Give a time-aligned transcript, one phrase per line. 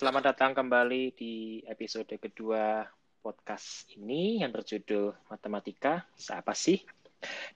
[0.00, 2.88] selamat datang kembali di episode kedua
[3.20, 6.80] podcast ini yang berjudul Matematika Siapa sih?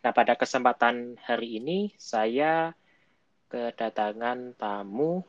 [0.05, 2.77] Nah, pada kesempatan hari ini saya
[3.49, 5.25] kedatangan tamu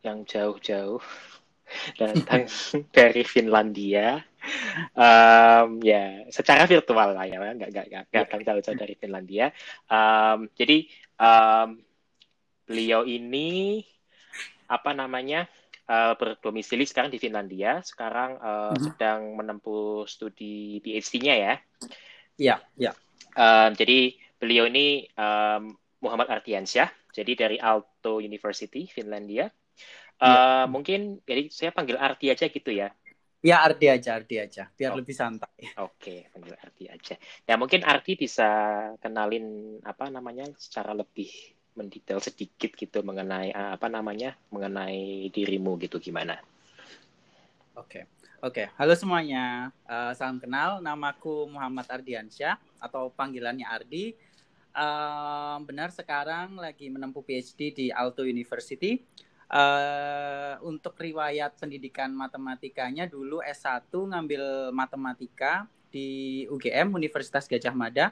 [0.00, 1.04] yang jauh-jauh
[2.00, 2.48] datang
[2.96, 4.24] dari Finlandia.
[4.96, 9.52] Um, ya, secara virtual lah ya, nggak nggak nggak datang jauh-jauh dari Finlandia.
[9.92, 10.88] Um, jadi
[11.20, 11.84] um,
[12.64, 13.84] beliau ini
[14.72, 15.52] apa namanya
[15.86, 18.82] uh, berdomisili sekarang di Finlandia, sekarang uh, mm-hmm.
[18.82, 21.54] sedang menempuh studi PhD-nya ya.
[22.36, 22.92] Iya, iya.
[23.36, 25.72] Um, jadi beliau ini um,
[26.04, 29.48] Muhammad Ardiansyah, jadi dari Aalto University Finlandia.
[30.16, 30.64] Uh, ya.
[30.68, 32.92] Mungkin jadi saya panggil Arti aja gitu ya.
[33.44, 34.98] Ya Arti aja, Arti aja, biar oh.
[34.98, 35.70] lebih santai.
[35.78, 37.14] Oke, okay, panggil Arti aja.
[37.44, 38.48] Ya mungkin Arti bisa
[38.98, 46.00] kenalin apa namanya secara lebih mendetail sedikit gitu mengenai eh, apa namanya mengenai dirimu gitu
[46.00, 46.40] gimana?
[47.76, 48.02] Oke, okay.
[48.40, 48.52] oke.
[48.64, 48.66] Okay.
[48.80, 50.80] Halo semuanya, uh, salam kenal.
[50.80, 54.16] Namaku Muhammad Ardiansyah atau panggilannya Ardi.
[54.72, 59.04] Uh, benar sekarang lagi menempuh PhD di Aalto University.
[59.46, 68.10] Uh, untuk riwayat pendidikan matematikanya dulu S1 ngambil matematika di UGM Universitas Gajah Mada.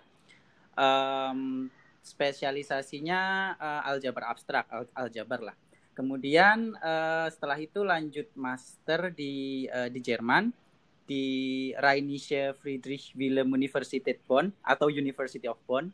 [0.77, 1.73] Um,
[2.05, 3.21] spesialisasinya
[3.57, 5.57] uh, aljabar abstrak, al aljabar lah.
[5.97, 10.53] Kemudian uh, setelah itu lanjut master di uh, di Jerman
[11.09, 11.25] di
[11.81, 15.89] Rheinische Friedrich Wilhelm Universität Bonn atau University of Bonn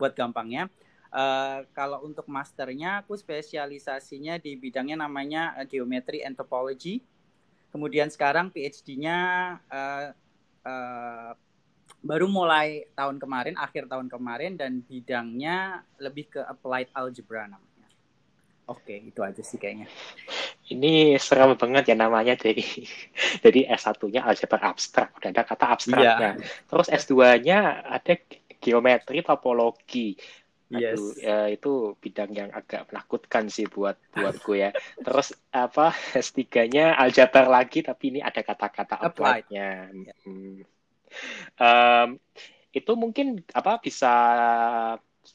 [0.00, 0.72] buat gampangnya.
[1.12, 7.04] Uh, kalau untuk masternya aku spesialisasinya di bidangnya namanya geometry and topology.
[7.68, 9.18] Kemudian sekarang PhD-nya
[9.68, 10.16] uh,
[10.64, 11.32] uh,
[12.02, 17.88] baru mulai tahun kemarin, akhir tahun kemarin dan bidangnya lebih ke applied algebra namanya.
[18.66, 19.86] Oke, itu aja sih kayaknya.
[20.70, 22.62] Ini serem banget ya namanya dari
[23.44, 26.30] jadi S1-nya algebra abstrak, udah ada kata abstraknya.
[26.38, 26.66] Yeah.
[26.66, 28.14] Terus S2-nya ada
[28.58, 30.18] geometri topologi.
[30.72, 30.96] Yes.
[30.96, 34.74] Aduh, ya, itu bidang yang agak menakutkan sih buat buatku ya.
[34.98, 39.86] Terus apa S3-nya aljabar lagi tapi ini ada kata-kata applied-nya.
[39.86, 40.16] Applied.
[40.26, 40.81] Hmm
[41.60, 42.08] um,
[42.72, 44.14] itu mungkin apa bisa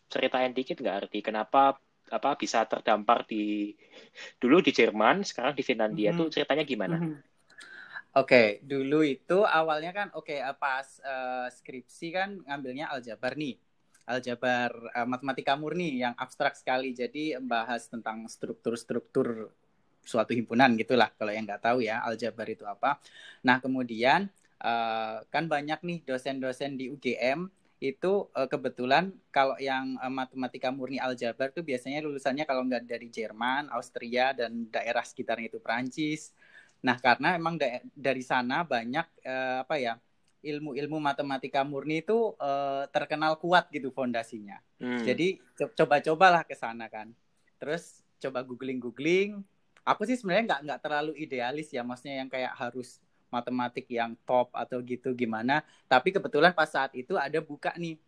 [0.09, 1.77] ceritain dikit nggak arti kenapa
[2.07, 3.75] apa bisa terdampar di
[4.39, 6.21] dulu di Jerman sekarang di Finlandia mm -hmm.
[6.23, 6.97] tuh ceritanya gimana?
[6.97, 7.19] Mm -hmm.
[8.17, 13.61] Oke, okay, dulu itu awalnya kan oke okay, pas uh, skripsi kan ngambilnya aljabar nih.
[14.07, 16.97] Aljabar uh, matematika murni yang abstrak sekali.
[16.97, 19.53] Jadi bahas tentang struktur-struktur
[20.07, 22.97] suatu himpunan gitulah kalau yang nggak tahu ya aljabar itu apa.
[23.43, 24.31] Nah, kemudian
[24.61, 30.97] uh, kan banyak nih dosen-dosen di UGM itu uh, kebetulan kalau yang uh, matematika murni
[30.97, 36.33] aljabar tuh biasanya lulusannya kalau nggak dari Jerman, Austria dan daerah sekitarnya itu Prancis.
[36.81, 39.93] Nah karena emang da dari sana banyak uh, apa ya
[40.41, 44.57] ilmu-ilmu matematika murni itu uh, terkenal kuat gitu fondasinya.
[44.81, 45.01] Hmm.
[45.05, 47.13] Jadi co coba-cobalah ke sana kan.
[47.61, 49.41] Terus coba googling-googling.
[49.85, 54.51] Aku sih sebenarnya nggak nggak terlalu idealis ya, maksudnya yang kayak harus matematik yang top
[54.55, 55.63] atau gitu gimana.
[55.85, 57.99] Tapi kebetulan pas saat itu ada buka nih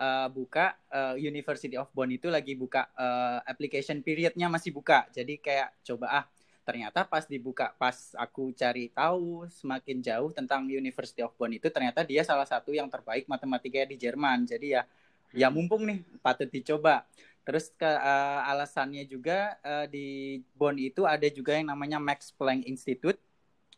[0.00, 5.08] uh, buka uh, University of Bonn itu lagi buka uh, application periodnya masih buka.
[5.12, 6.24] Jadi kayak coba ah
[6.66, 12.02] ternyata pas dibuka pas aku cari tahu semakin jauh tentang University of Bonn itu ternyata
[12.02, 14.44] dia salah satu yang terbaik matematika di Jerman.
[14.44, 14.82] Jadi ya
[15.34, 15.54] ya hmm.
[15.54, 17.06] mumpung nih patut dicoba.
[17.46, 22.66] Terus ke uh, alasannya juga uh, di Bonn itu ada juga yang namanya Max Planck
[22.66, 23.22] Institute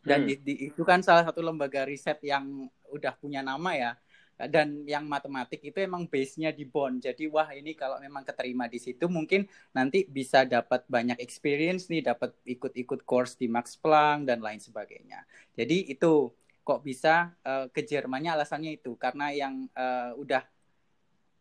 [0.02, 0.28] dan hmm.
[0.28, 3.92] di, di, itu kan salah satu lembaga riset yang udah punya nama ya
[4.46, 7.02] dan yang matematik itu emang base-nya di Bonn.
[7.02, 12.06] Jadi wah ini kalau memang keterima di situ mungkin nanti bisa dapat banyak experience nih,
[12.14, 15.26] dapat ikut-ikut course di Max Planck dan lain sebagainya.
[15.58, 16.30] Jadi itu
[16.62, 20.46] kok bisa uh, ke Jermannya alasannya itu karena yang uh, udah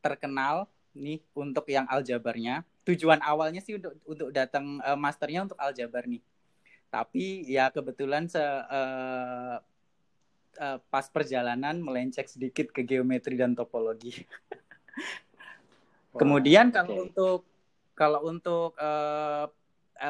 [0.01, 0.65] terkenal
[0.97, 2.65] nih untuk yang aljabarnya.
[2.81, 6.23] Tujuan awalnya sih untuk untuk datang uh, masternya untuk aljabar nih
[6.87, 9.57] tapi ya kebetulan se uh,
[10.57, 14.25] uh, pas perjalanan melenceng sedikit ke geometri dan topologi.
[16.13, 17.03] wow, Kemudian kalau okay.
[17.07, 17.39] untuk
[17.97, 19.49] kalau untuk uh,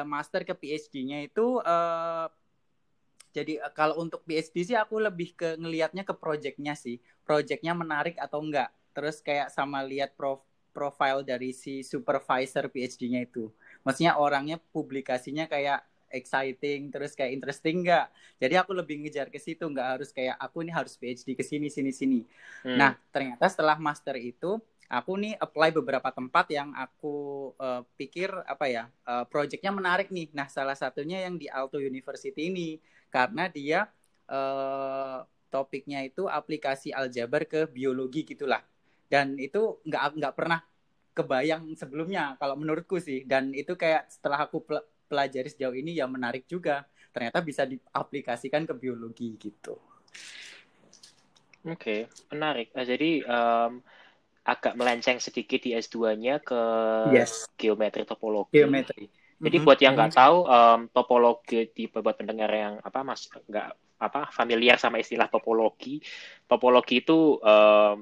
[0.04, 2.28] master ke PhD-nya itu uh,
[3.32, 6.98] jadi kalau untuk PhD sih aku lebih ke ngelihatnya ke projectnya sih.
[7.22, 8.72] Projectnya menarik atau enggak.
[8.96, 10.42] Terus kayak sama lihat prof
[10.72, 13.50] profile dari si supervisor PhD-nya itu.
[13.82, 18.08] Maksudnya orangnya publikasinya kayak exciting terus kayak interesting nggak
[18.40, 21.68] jadi aku lebih ngejar ke situ nggak harus kayak aku ini harus PhD ke sini
[21.68, 22.20] sini sini
[22.64, 22.76] hmm.
[22.76, 28.66] nah ternyata setelah master itu aku nih apply beberapa tempat yang aku uh, pikir apa
[28.66, 30.32] ya uh, projectnya menarik nih.
[30.32, 32.80] Nah salah satunya yang di Alto University ini
[33.12, 33.84] karena dia
[34.32, 35.20] uh,
[35.52, 38.64] topiknya itu aplikasi aljabar ke biologi gitulah.
[39.08, 40.60] Dan itu nggak nggak pernah
[41.12, 43.28] kebayang sebelumnya kalau menurutku sih.
[43.28, 44.64] Dan itu kayak setelah aku
[45.08, 46.84] pelajari sejauh ini ya menarik juga.
[47.10, 49.74] Ternyata bisa diaplikasikan ke biologi gitu.
[51.66, 52.00] Oke, okay,
[52.30, 52.70] menarik.
[52.76, 53.82] Jadi um,
[54.46, 56.62] agak melenceng sedikit di S2-nya ke
[57.12, 57.50] yes.
[57.58, 58.56] geometri topologi.
[58.56, 59.08] Geometri.
[59.38, 59.66] Jadi mm -hmm.
[59.66, 60.24] buat yang nggak mm -hmm.
[60.24, 63.68] tahu um, topologi di buat pendengar yang apa mas nggak
[63.98, 65.98] apa familiar sama istilah topologi.
[66.46, 67.96] Topologi itu um,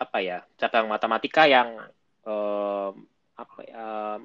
[0.00, 1.76] apa ya cabang matematika yang
[2.24, 2.94] um,
[3.36, 4.20] apa um,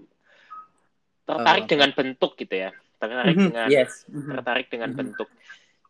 [1.25, 3.49] tertarik uh, dengan bentuk gitu ya tertarik mm -hmm.
[3.51, 4.05] dengan yes.
[4.07, 4.31] mm -hmm.
[4.39, 5.09] tertarik dengan mm -hmm.
[5.11, 5.29] bentuk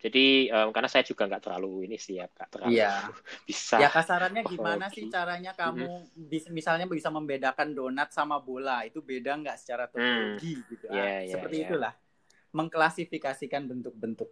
[0.06, 3.10] jadi um, karena saya juga nggak terlalu ini sih ya, nggak terlalu ya.
[3.50, 3.82] bisa.
[3.82, 6.30] Ya kasarannya gimana sih caranya kamu mm-hmm.
[6.30, 10.38] bisa misalnya bisa membedakan donat sama bola itu beda nggak secara hmm.
[10.38, 10.86] gitu?
[10.94, 11.66] Yeah, ah, yeah, seperti yeah.
[11.66, 11.94] itulah,
[12.54, 14.30] mengklasifikasikan bentuk-bentuk.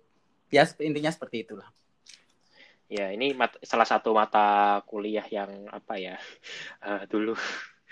[0.53, 1.65] Ya intinya seperti itulah.
[2.85, 6.21] Ya ini mat- salah satu mata kuliah yang apa ya
[6.85, 7.33] uh, dulu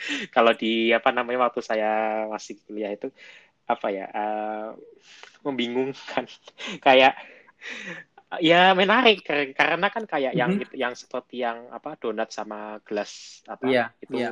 [0.35, 3.09] kalau di apa namanya waktu saya masih kuliah itu
[3.69, 4.69] apa ya uh,
[5.45, 6.27] membingungkan
[6.85, 7.15] kayak
[8.39, 10.77] ya menarik karena kan kayak yang mm -hmm.
[10.79, 14.31] yang seperti yang apa donat sama gelas apa yeah, itu yeah.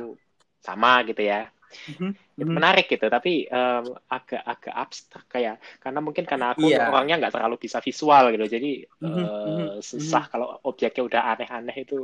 [0.64, 2.10] sama gitu ya mm-hmm.
[2.40, 2.56] itu mhm.
[2.56, 6.88] menarik gitu tapi um, agak agak abstrak kayak karena mungkin karena aku yeah.
[6.88, 9.24] orangnya nggak terlalu bisa visual gitu jadi mm-hmm.
[9.24, 10.32] uh, susah mm-hmm.
[10.32, 11.98] kalau objeknya udah aneh-aneh itu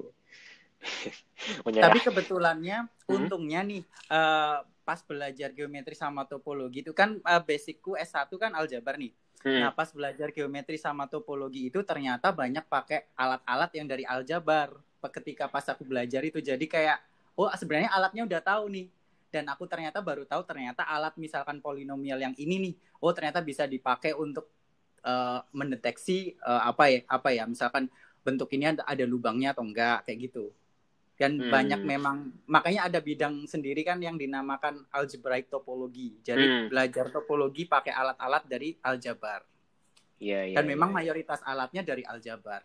[1.85, 3.15] tapi kebetulannya mm-hmm.
[3.17, 8.97] untungnya nih uh, pas belajar geometri sama topologi itu kan uh, basicku S1 kan aljabar
[8.97, 9.13] nih
[9.47, 9.63] Hmm.
[9.63, 14.75] Nah, pas belajar geometri sama topologi itu ternyata banyak pakai alat-alat yang dari aljabar.
[15.07, 16.99] Ketika pas aku belajar itu jadi kayak
[17.39, 18.87] oh sebenarnya alatnya udah tahu nih.
[19.31, 23.71] Dan aku ternyata baru tahu ternyata alat misalkan polinomial yang ini nih, oh ternyata bisa
[23.71, 24.51] dipakai untuk
[25.07, 27.87] uh, mendeteksi uh, apa ya apa ya misalkan
[28.27, 30.51] bentuk ini ada, ada lubangnya atau enggak kayak gitu
[31.17, 31.49] dan hmm.
[31.49, 36.67] banyak memang makanya ada bidang sendiri kan yang dinamakan algebraic topologi jadi hmm.
[36.69, 39.41] belajar topologi pakai alat-alat dari aljabar
[40.21, 40.97] ya, ya, dan memang ya.
[41.01, 42.61] mayoritas alatnya dari aljabar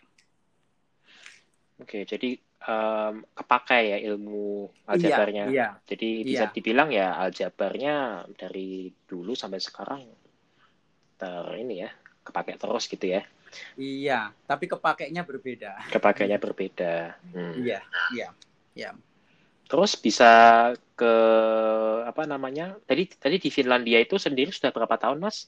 [1.79, 2.35] oke jadi
[2.67, 5.69] um, kepakai ya ilmu aljabarnya iya, iya.
[5.87, 6.53] jadi bisa iya.
[6.53, 10.01] dibilang ya aljabarnya dari dulu sampai sekarang
[11.15, 11.89] ter ini ya
[12.27, 13.23] kepakai terus gitu ya
[13.75, 15.91] Iya, tapi kepakainya berbeda.
[15.91, 17.15] Kepakainya berbeda.
[17.31, 17.53] Hmm.
[17.61, 17.79] Iya,
[18.15, 18.29] iya,
[18.75, 18.91] iya.
[19.67, 20.31] Terus bisa
[20.99, 21.13] ke
[22.03, 22.75] apa namanya?
[22.83, 25.47] Tadi tadi di Finlandia itu sendiri sudah berapa tahun, Mas?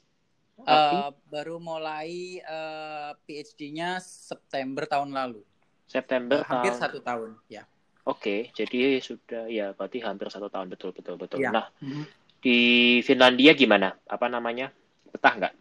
[0.64, 5.44] Uh, baru mulai uh, eh, PhD-nya September tahun lalu.
[5.90, 6.82] September uh, hampir tahun...
[6.82, 7.68] satu tahun, ya.
[8.08, 11.44] Oke, jadi sudah ya berarti hampir satu tahun betul betul betul.
[11.44, 11.52] Ya.
[11.52, 12.04] Nah, mm -hmm.
[12.40, 12.60] di
[13.04, 13.96] Finlandia gimana?
[14.08, 14.72] Apa namanya?
[15.12, 15.54] Betah nggak?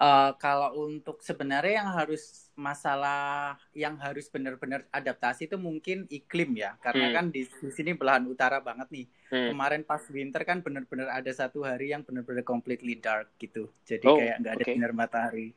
[0.00, 6.72] Uh, kalau untuk sebenarnya yang harus masalah yang harus benar-benar adaptasi itu mungkin iklim ya
[6.80, 7.14] karena hmm.
[7.20, 9.52] kan di, di sini belahan utara banget nih hmm.
[9.52, 14.16] kemarin pas winter kan benar-benar ada satu hari yang benar-benar completely dark gitu jadi oh,
[14.16, 14.72] kayak nggak ada okay.
[14.72, 15.48] sinar matahari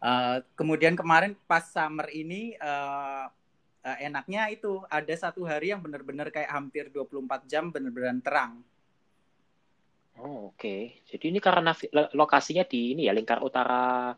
[0.00, 3.28] uh, kemudian kemarin pas summer ini uh,
[3.84, 8.64] uh, enaknya itu ada satu hari yang benar-benar kayak hampir 24 jam benar-benar terang
[10.16, 10.56] Oh, oke.
[10.56, 10.80] Okay.
[11.08, 11.76] Jadi ini karena
[12.16, 14.16] lokasinya di ini ya lingkar utara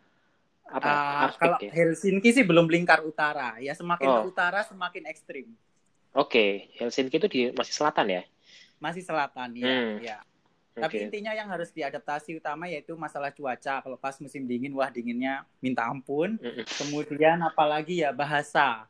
[0.68, 0.90] apa?
[0.92, 1.70] Uh, kalau ya?
[1.74, 3.58] Helsinki sih belum lingkar utara.
[3.58, 4.14] Ya semakin oh.
[4.22, 5.50] ke utara semakin ekstrim.
[6.14, 6.50] Oke, okay.
[6.78, 8.22] Helsinki itu di masih selatan ya?
[8.78, 9.94] Masih selatan ya, hmm.
[10.00, 10.18] ya.
[10.78, 10.82] Okay.
[10.86, 13.82] Tapi intinya yang harus diadaptasi utama yaitu masalah cuaca.
[13.82, 16.38] Kalau pas musim dingin, wah dinginnya minta ampun.
[16.78, 18.86] Kemudian apalagi ya bahasa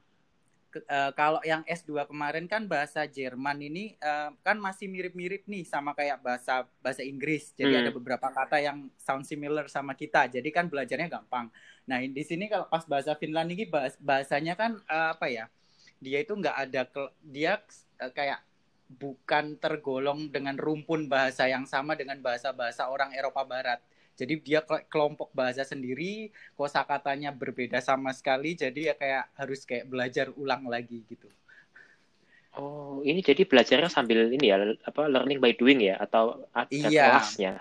[0.87, 5.97] uh, kalau yang S2 kemarin kan bahasa Jerman ini uh, kan masih mirip-mirip nih sama
[5.97, 7.51] kayak bahasa bahasa Inggris.
[7.59, 7.83] Jadi hmm.
[7.83, 10.31] ada beberapa kata yang sound similar sama kita.
[10.31, 11.51] Jadi kan belajarnya gampang.
[11.89, 15.51] Nah, di sini kalau pas bahasa Finland ini bahas, bahasanya kan uh, apa ya?
[15.99, 16.83] Dia itu nggak ada
[17.25, 17.59] dia
[17.99, 18.45] uh, kayak
[18.89, 23.85] bukan tergolong dengan rumpun bahasa yang sama dengan bahasa-bahasa orang Eropa Barat.
[24.19, 30.27] Jadi dia kelompok bahasa sendiri, kosakatanya berbeda sama sekali, jadi ya kayak harus kayak belajar
[30.35, 31.31] ulang lagi gitu.
[32.59, 37.15] Oh, ini jadi belajarnya sambil ini ya, apa learning by doing ya atau ada iya.
[37.15, 37.53] kelasnya?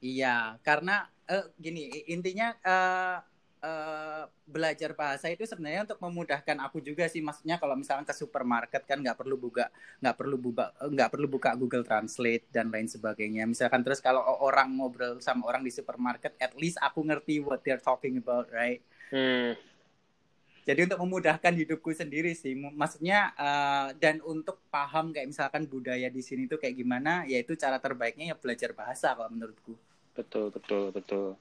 [0.00, 3.20] Iya, karena uh, gini intinya uh,
[3.62, 7.22] uh, belajar bahasa itu sebenarnya untuk memudahkan aku juga sih.
[7.22, 9.70] Maksudnya kalau misalnya ke supermarket kan nggak perlu buka
[10.02, 13.46] nggak perlu buka nggak perlu buka Google Translate dan lain sebagainya.
[13.46, 17.80] Misalkan terus kalau orang ngobrol sama orang di supermarket at least aku ngerti what they're
[17.80, 18.82] talking about right?
[19.12, 19.52] Hmm.
[20.62, 22.54] jadi untuk memudahkan hidupku sendiri sih.
[22.56, 27.82] Maksudnya uh, dan untuk paham kayak misalkan budaya di sini tuh kayak gimana yaitu cara
[27.82, 29.74] terbaiknya ya belajar bahasa kalau menurutku.
[30.16, 31.34] Betul betul betul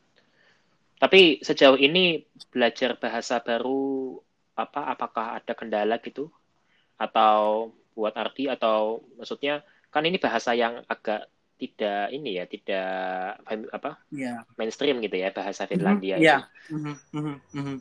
[1.01, 2.21] tapi sejauh ini
[2.53, 4.21] belajar bahasa baru
[4.53, 6.29] apa apakah ada kendala gitu
[7.01, 11.25] atau buat arti atau maksudnya kan ini bahasa yang agak
[11.57, 13.41] tidak ini ya tidak
[13.73, 14.45] apa yeah.
[14.61, 16.41] mainstream gitu ya bahasa Finlandia mm -hmm, yeah.
[16.69, 17.77] mm -hmm, mm -hmm.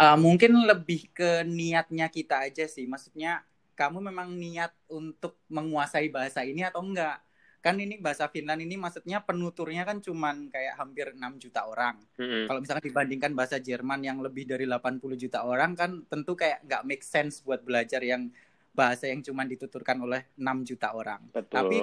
[0.00, 2.88] Uh, mungkin lebih ke niatnya kita aja sih.
[2.88, 3.44] Maksudnya
[3.76, 7.20] kamu memang niat untuk menguasai bahasa ini atau enggak?
[7.60, 12.00] Kan ini bahasa Finland ini maksudnya penuturnya kan cuman kayak hampir 6 juta orang.
[12.16, 12.44] Mm-hmm.
[12.48, 16.82] Kalau misalkan dibandingkan bahasa Jerman yang lebih dari 80 juta orang kan tentu kayak nggak
[16.88, 18.32] make sense buat belajar yang
[18.70, 21.20] bahasa yang cuma dituturkan oleh 6 juta orang.
[21.28, 21.52] Betul.
[21.52, 21.76] Tapi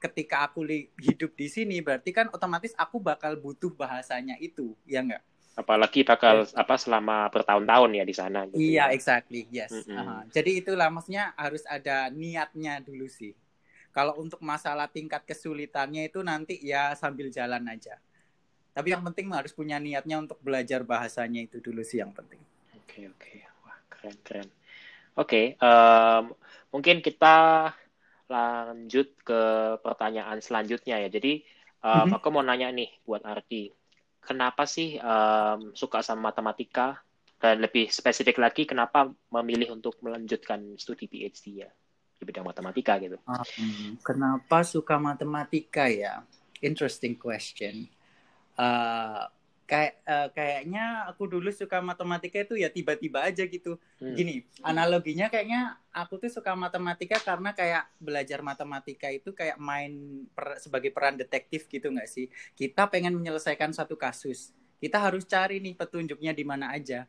[0.00, 0.64] ketika aku
[0.96, 5.22] hidup di sini berarti kan otomatis aku bakal butuh bahasanya itu, ya enggak?
[5.52, 6.60] apalagi bakal yeah.
[6.64, 8.56] apa selama bertahun-tahun ya di sana gitu.
[8.56, 8.96] Iya, ya.
[8.96, 9.44] exactly.
[9.52, 9.72] Yes.
[9.72, 9.98] Mm -hmm.
[10.00, 13.36] uh, jadi itulah maksudnya harus ada niatnya dulu sih.
[13.92, 18.00] Kalau untuk masalah tingkat kesulitannya itu nanti ya sambil jalan aja.
[18.72, 22.40] Tapi yang penting harus punya niatnya untuk belajar bahasanya itu dulu sih yang penting.
[22.72, 23.20] Oke, okay, oke.
[23.20, 23.38] Okay.
[23.68, 24.48] Wah, keren, keren.
[25.12, 26.32] Oke, okay, um,
[26.72, 27.68] mungkin kita
[28.32, 29.42] lanjut ke
[29.84, 31.12] pertanyaan selanjutnya ya.
[31.12, 31.44] Jadi
[31.84, 32.16] um, mm -hmm.
[32.16, 33.68] aku mau nanya nih buat Arti
[34.22, 37.02] kenapa sih um, suka sama matematika
[37.42, 41.70] dan lebih spesifik lagi kenapa memilih untuk melanjutkan studi PhD ya
[42.22, 43.18] di bidang matematika gitu.
[43.26, 46.22] Um, kenapa suka matematika ya?
[46.62, 47.90] Interesting question.
[48.54, 49.26] Uh,
[49.66, 53.80] kayak uh, kayaknya aku dulu suka matematika itu ya tiba-tiba aja gitu.
[53.98, 54.14] Hmm.
[54.14, 60.62] Gini, analoginya kayaknya aku tuh suka matematika karena kayak belajar matematika itu kayak main per,
[60.62, 62.30] sebagai peran detektif gitu nggak sih?
[62.54, 67.08] Kita pengen menyelesaikan satu kasus, kita harus cari nih petunjuknya di mana aja.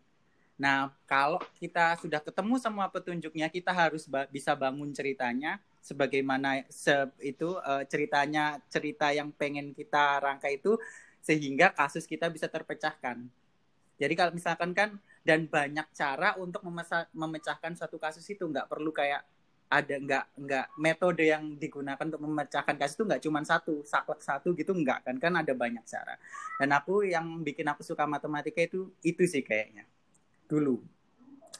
[0.63, 6.96] Nah, kalau kita sudah ketemu semua petunjuknya, kita harus ba bisa bangun ceritanya sebagaimana se
[7.20, 10.79] itu uh, ceritanya cerita yang pengen kita rangkai itu
[11.20, 13.27] sehingga kasus kita bisa terpecahkan.
[14.00, 14.89] Jadi kalau misalkan kan
[15.27, 16.63] dan banyak cara untuk
[17.12, 19.27] memecahkan suatu kasus itu nggak perlu kayak
[19.67, 24.53] ada nggak nggak metode yang digunakan untuk memecahkan kasus itu nggak cuma satu saklek satu
[24.53, 26.15] gitu nggak kan kan ada banyak cara
[26.62, 29.89] dan aku yang bikin aku suka matematika itu itu sih kayaknya
[30.47, 30.83] dulu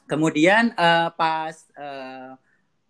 [0.04, 2.36] kemudian uh, pas uh,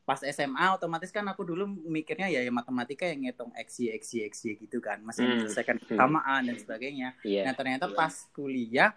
[0.04, 4.12] pas SMA otomatis kan aku dulu mikirnya ya, ya matematika yang ngitung x y x
[4.12, 5.48] y x y gitu kan masih hmm.
[5.48, 7.48] menyelesaikan kesamaan dan sebagainya yeah.
[7.48, 7.96] nah ternyata yeah.
[7.96, 8.90] pas kuliah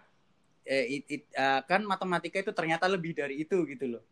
[0.68, 4.04] eh, it, it, uh, kan matematika itu ternyata lebih dari itu gitu loh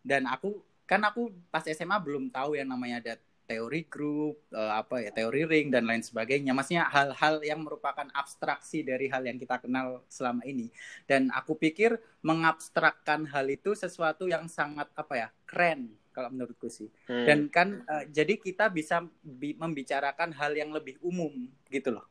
[0.00, 3.14] dan aku kan aku pas SMA belum tahu yang namanya ada
[3.48, 8.84] teori grup uh, apa ya teori ring dan lain sebagainya maksudnya hal-hal yang merupakan abstraksi
[8.84, 10.68] dari hal yang kita kenal selama ini
[11.08, 16.90] dan aku pikir mengabstrakkan hal itu sesuatu yang sangat apa ya keren kalau menurutku sih.
[17.06, 17.22] Hmm.
[17.22, 21.30] Dan kan uh, jadi kita bisa bi membicarakan hal yang lebih umum
[21.70, 22.02] gitu loh.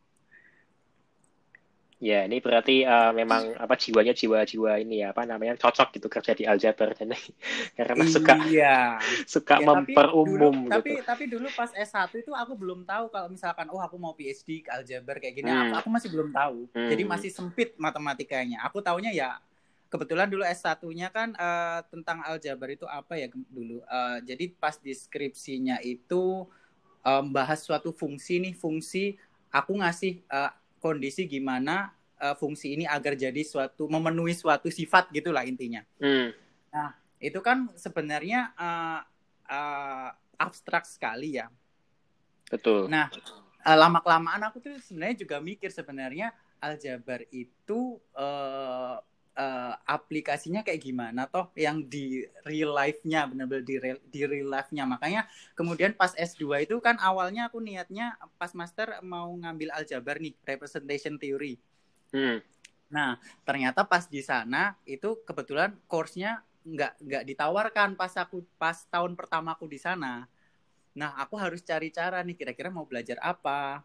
[1.98, 6.38] Ya, ini berarti uh, memang apa jiwanya jiwa-jiwa ini ya apa namanya cocok gitu kerja
[6.38, 7.10] di aljabar dan
[7.78, 9.02] karena suka iya.
[9.34, 11.02] suka ya, memperumum tapi dulu, gitu.
[11.02, 14.62] Tapi tapi dulu pas S1 itu aku belum tahu kalau misalkan oh aku mau PhD
[14.62, 15.74] ke aljabar kayak gini hmm.
[15.74, 16.70] aku, aku masih belum tahu.
[16.70, 16.90] Hmm.
[16.94, 18.62] Jadi masih sempit matematikanya.
[18.70, 19.42] Aku taunya ya
[19.90, 23.82] kebetulan dulu S1-nya kan uh, tentang aljabar itu apa ya dulu.
[23.90, 26.46] Uh, jadi pas deskripsinya itu
[27.02, 29.18] um, bahas suatu fungsi nih, fungsi
[29.50, 35.46] aku ngasih uh, kondisi gimana uh, fungsi ini agar jadi suatu memenuhi suatu sifat gitulah
[35.46, 35.82] intinya.
[36.02, 36.34] Hmm.
[36.74, 39.02] Nah, itu kan sebenarnya uh,
[39.50, 41.50] uh, abstrak sekali ya.
[42.48, 42.88] Betul.
[42.88, 43.10] Nah,
[43.66, 46.32] uh, lama kelamaan aku tuh sebenarnya juga mikir sebenarnya
[46.62, 48.98] aljabar itu uh,
[49.38, 54.84] uh, aplikasinya kayak gimana toh yang di real life-nya benar-benar di real, di real life-nya.
[54.90, 60.34] Makanya kemudian pas S2 itu kan awalnya aku niatnya pas master mau ngambil aljabar nih
[60.44, 61.62] representation theory.
[62.08, 62.40] Hmm.
[62.88, 69.20] nah ternyata pas di sana itu kebetulan course-nya nggak nggak ditawarkan pas aku pas tahun
[69.20, 70.24] pertama aku di sana.
[70.96, 73.84] Nah aku harus cari cara nih kira-kira mau belajar apa.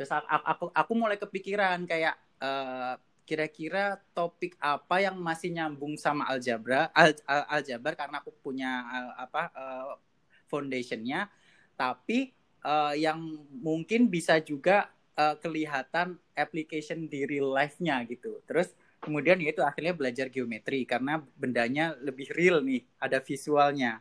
[0.00, 2.96] Terus aku aku, aku mulai kepikiran kayak uh,
[3.28, 9.12] kira-kira topik apa yang masih nyambung sama algebra al, al, aljabar karena aku punya uh,
[9.20, 10.00] apa uh,
[10.48, 11.28] foundationnya.
[11.76, 12.32] Tapi
[12.64, 13.20] uh, yang
[13.52, 14.88] mungkin bisa juga
[15.20, 18.40] uh, kelihatan application di real life-nya gitu.
[18.48, 18.72] Terus
[19.04, 24.00] kemudian itu akhirnya belajar geometri karena bendanya lebih real nih ada visualnya.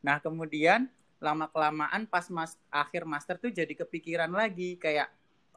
[0.00, 0.88] Nah kemudian
[1.22, 5.12] lama kelamaan pas mas akhir master tuh jadi kepikiran lagi kayak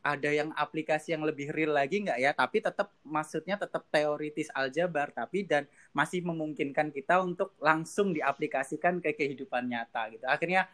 [0.05, 2.31] ada yang aplikasi yang lebih real lagi nggak ya?
[2.37, 5.65] Tapi tetap maksudnya tetap teoritis aljabar tapi dan
[5.97, 10.29] masih memungkinkan kita untuk langsung diaplikasikan ke kehidupan nyata gitu.
[10.29, 10.69] Akhirnya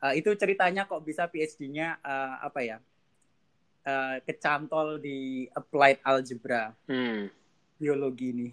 [0.00, 2.76] uh, itu ceritanya kok bisa PhD-nya uh, eh, apa ya
[3.84, 6.72] uh, kecantol di applied algebra.
[6.88, 7.28] Hmm.
[7.82, 8.48] biologi ini.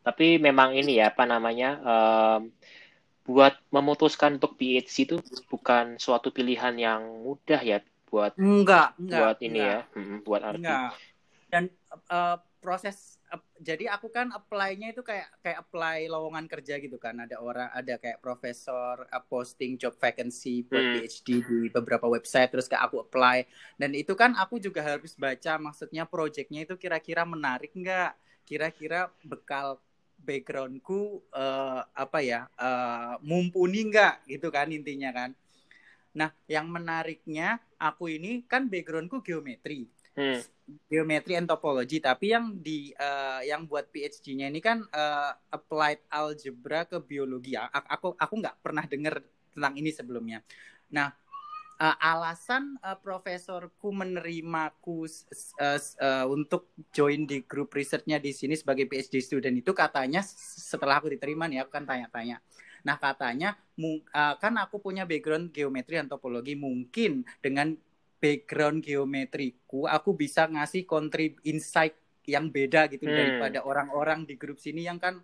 [0.00, 2.48] Tapi memang ini ya apa namanya um,
[3.28, 5.16] buat memutuskan untuk PhD itu
[5.50, 7.84] bukan suatu pilihan yang mudah ya
[8.16, 9.68] buat enggak, enggak buat ini enggak.
[9.68, 10.92] ya hmm, buat arti enggak.
[11.52, 11.64] dan
[12.08, 17.20] uh, proses uh, jadi aku kan apply-nya itu kayak kayak apply lowongan kerja gitu kan
[17.20, 20.94] ada orang ada kayak profesor uh, posting job vacancy buat hmm.
[21.04, 23.44] PhD di beberapa website terus kayak aku apply
[23.76, 28.16] dan itu kan aku juga harus baca maksudnya projectnya itu kira-kira menarik enggak
[28.48, 29.76] kira-kira bekal
[30.16, 35.30] backgroundku uh, apa ya uh, mumpuni enggak gitu kan intinya kan
[36.16, 39.84] Nah, yang menariknya aku ini kan backgroundku geometri.
[40.16, 40.40] Hmm.
[40.88, 46.88] Geometri and topology, tapi yang di uh, yang buat PhD-nya ini kan uh, applied algebra
[46.88, 47.52] ke biologi.
[47.54, 49.20] Aku aku nggak pernah dengar
[49.52, 50.40] tentang ini sebelumnya.
[50.88, 51.12] Nah,
[51.80, 55.04] uh, alasan uh, profesorku menerimaku
[55.60, 60.98] uh, uh, untuk join di grup risetnya di sini sebagai PhD student itu katanya setelah
[60.98, 62.40] aku diterima nih aku kan tanya-tanya
[62.86, 67.74] Nah katanya uh, kan aku punya background geometri dan topologi mungkin dengan
[68.22, 73.14] background geometriku aku bisa ngasih kontrib insight yang beda gitu hmm.
[73.14, 75.18] daripada orang-orang di grup sini yang kan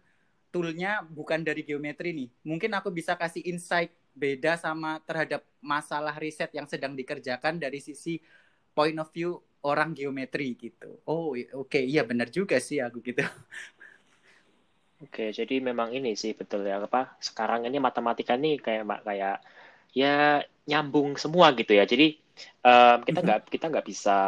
[0.52, 2.28] toolnya bukan dari geometri nih.
[2.44, 8.20] Mungkin aku bisa kasih insight beda sama terhadap masalah riset yang sedang dikerjakan dari sisi
[8.76, 11.00] point of view orang geometri gitu.
[11.08, 11.88] Oh, oke, okay.
[11.88, 13.24] iya benar juga sih aku gitu.
[15.02, 19.42] Oke, jadi memang ini sih betul ya apa sekarang ini matematika nih kayak kayak
[19.90, 20.40] ya
[20.70, 21.82] nyambung semua gitu ya.
[21.82, 22.14] Jadi
[22.62, 24.18] um, kita nggak kita nggak bisa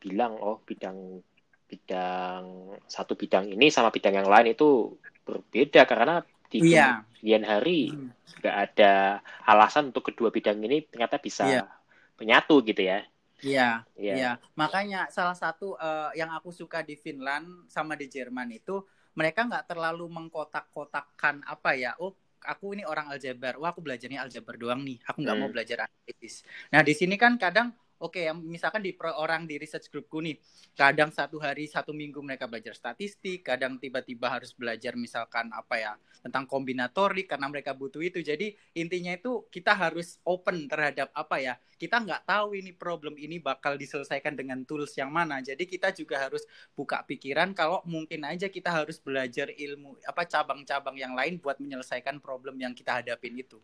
[0.00, 1.20] bilang oh bidang
[1.68, 2.44] bidang
[2.88, 4.96] satu bidang ini sama bidang yang lain itu
[5.28, 7.04] berbeda karena di yeah.
[7.20, 7.92] kemudian hari
[8.40, 8.64] nggak hmm.
[8.64, 11.68] ada alasan untuk kedua bidang ini ternyata bisa yeah.
[12.16, 13.04] menyatu gitu ya.
[13.38, 14.16] Iya, yeah.
[14.18, 14.32] iya.
[14.58, 18.82] Makanya salah satu uh, yang aku suka di Finland sama di Jerman itu
[19.18, 24.54] mereka nggak terlalu mengkotak-kotakkan apa ya oh aku ini orang aljabar wah aku belajarnya aljabar
[24.54, 25.42] doang nih aku nggak hmm.
[25.42, 29.90] mau belajar analitis nah di sini kan kadang oke okay, misalkan di orang di research
[29.90, 30.38] groupku nih
[30.74, 35.92] kadang satu hari satu minggu mereka belajar statistik kadang tiba-tiba harus belajar misalkan apa ya
[36.22, 38.20] tentang kombinatorik karena mereka butuh itu.
[38.20, 43.38] Jadi intinya itu kita harus open terhadap apa ya kita nggak tahu ini problem ini
[43.38, 45.38] bakal diselesaikan dengan tools yang mana.
[45.38, 46.42] Jadi kita juga harus
[46.74, 52.18] buka pikiran kalau mungkin aja kita harus belajar ilmu apa cabang-cabang yang lain buat menyelesaikan
[52.18, 53.62] problem yang kita hadapin itu.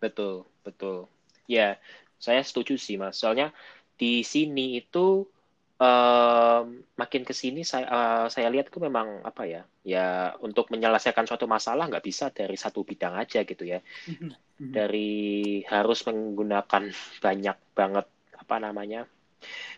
[0.00, 1.06] Betul betul.
[1.44, 1.76] Ya
[2.20, 3.16] saya setuju sih mas.
[3.16, 3.50] Soalnya
[3.96, 5.24] di sini itu
[5.80, 11.24] um, makin ke sini saya uh, saya lihat itu memang apa ya ya untuk menyelesaikan
[11.24, 13.80] suatu masalah nggak bisa dari satu bidang aja gitu ya.
[13.80, 14.30] Mm-hmm.
[14.70, 15.10] Dari
[15.64, 16.92] harus menggunakan
[17.24, 18.06] banyak banget
[18.36, 19.08] apa namanya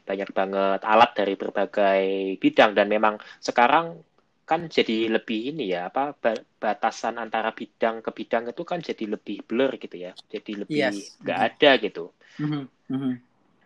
[0.02, 2.02] banyak banget alat dari berbagai
[2.42, 4.02] bidang dan memang sekarang
[4.42, 6.18] kan jadi lebih ini ya apa
[6.58, 10.12] batasan antara bidang ke bidang itu kan jadi lebih blur gitu ya.
[10.28, 10.78] Jadi lebih
[11.22, 11.46] nggak yes.
[11.52, 12.04] ada gitu.
[12.40, 13.14] Mm -hmm.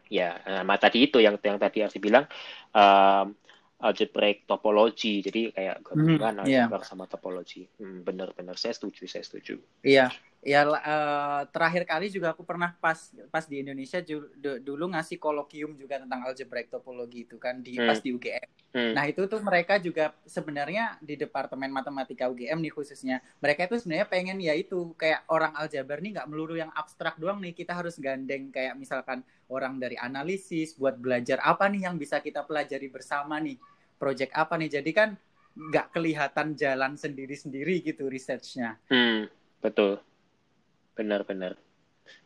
[0.06, 2.30] ya nah, tadi itu yang yang tadi aku bilang
[2.70, 3.34] um,
[3.82, 6.70] algebraic topologi jadi kayak gabungan mm, yeah.
[6.86, 9.58] sama topologi hmm, benar-benar saya setuju saya setuju.
[9.82, 10.10] Iya
[10.46, 13.98] ya uh, terakhir kali juga aku pernah pas pas di Indonesia
[14.62, 17.86] dulu ngasih kolokium juga tentang algebraic topologi itu kan di hmm.
[17.90, 18.48] pas di UGM.
[18.70, 18.92] Hmm.
[18.94, 24.06] Nah itu tuh mereka juga sebenarnya di departemen matematika UGM nih khususnya mereka itu sebenarnya
[24.06, 27.98] pengen ya itu kayak orang aljabar nih nggak melulu yang abstrak doang nih kita harus
[27.98, 33.42] gandeng kayak misalkan orang dari analisis buat belajar apa nih yang bisa kita pelajari bersama
[33.42, 33.58] nih
[33.98, 35.08] project apa nih jadi kan
[35.56, 38.78] nggak kelihatan jalan sendiri-sendiri gitu researchnya.
[38.86, 39.26] Hmm,
[39.58, 39.98] betul
[40.96, 41.54] benar-benar.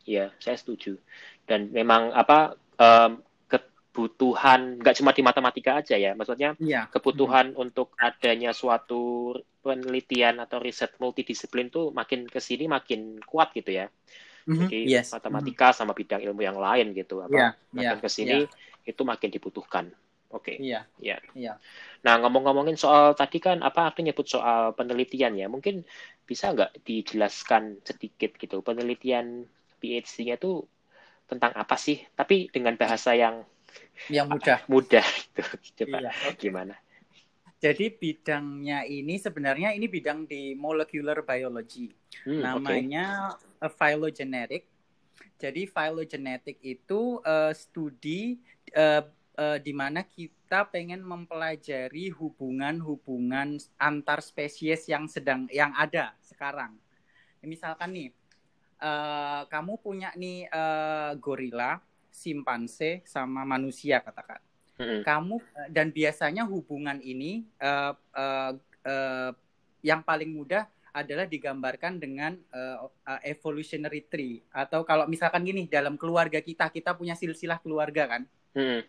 [0.07, 0.95] Iya, saya setuju.
[1.45, 6.87] Dan memang apa um, kebutuhan nggak cuma di matematika aja ya, maksudnya ya.
[6.87, 7.59] kebutuhan hmm.
[7.59, 13.91] untuk adanya suatu penelitian atau riset multidisiplin tuh makin ke sini makin kuat gitu ya.
[14.41, 14.57] Mm-hmm.
[14.65, 15.13] Jadi yes.
[15.13, 15.79] matematika mm-hmm.
[15.85, 18.89] sama bidang ilmu yang lain gitu, apa yeah, makin yeah, ke sini yeah.
[18.89, 19.85] itu makin dibutuhkan.
[20.31, 20.55] Oke.
[20.55, 20.63] Okay.
[20.63, 20.87] Iya.
[20.97, 21.17] Iya.
[21.35, 21.53] Iya.
[22.07, 25.47] Nah, ngomong-ngomongin soal tadi kan apa aku nyebut soal penelitian ya.
[25.51, 25.83] Mungkin
[26.23, 29.45] bisa nggak dijelaskan sedikit gitu penelitian
[29.83, 30.63] PhD-nya itu
[31.27, 31.99] tentang apa sih?
[32.15, 33.43] Tapi dengan bahasa yang
[34.07, 34.63] yang mudah.
[34.71, 35.43] mudah gitu.
[35.83, 36.11] Coba iya.
[36.39, 36.75] gimana?
[37.61, 41.93] Jadi bidangnya ini sebenarnya ini bidang di molecular biology.
[42.25, 43.69] Hmm, Namanya okay.
[43.77, 44.63] phylogenetic
[45.41, 48.37] Jadi phylogenetic itu uh, studi
[48.77, 49.01] uh,
[49.37, 56.75] uh, di mana kita pengen mempelajari hubungan-hubungan antar spesies yang sedang yang ada sekarang.
[57.41, 58.09] Misalkan nih,
[58.81, 61.79] uh, kamu punya nih uh, gorila,
[62.11, 64.41] simpanse, sama manusia katakan.
[64.81, 65.01] Mm-hmm.
[65.05, 65.35] Kamu
[65.69, 68.51] dan biasanya hubungan ini uh, uh,
[68.85, 69.31] uh,
[69.85, 75.95] yang paling mudah adalah digambarkan dengan uh, uh, evolutionary tree atau kalau misalkan gini dalam
[75.95, 78.23] keluarga kita kita punya silsilah keluarga kan.
[78.51, 78.83] Hmm.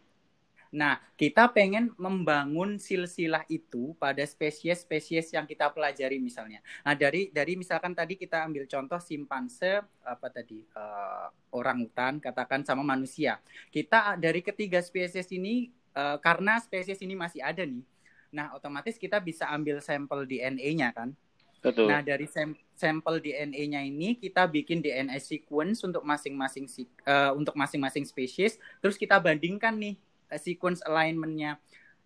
[0.72, 6.64] Nah, kita pengen membangun silsilah itu pada spesies-spesies yang kita pelajari misalnya.
[6.80, 12.64] Nah, dari dari misalkan tadi kita ambil contoh simpanse apa tadi uh, orang hutan katakan
[12.64, 13.36] sama manusia.
[13.68, 17.84] Kita dari ketiga spesies ini uh, karena spesies ini masih ada nih.
[18.32, 21.12] Nah, otomatis kita bisa ambil sampel DNA-nya kan.
[21.60, 21.86] Betul.
[21.92, 26.64] Nah, dari sam sampel DNA-nya ini kita bikin DNA sequence untuk masing-masing
[27.04, 29.94] uh, untuk masing-masing spesies, terus kita bandingkan nih
[30.38, 31.58] sequence alignment-nya.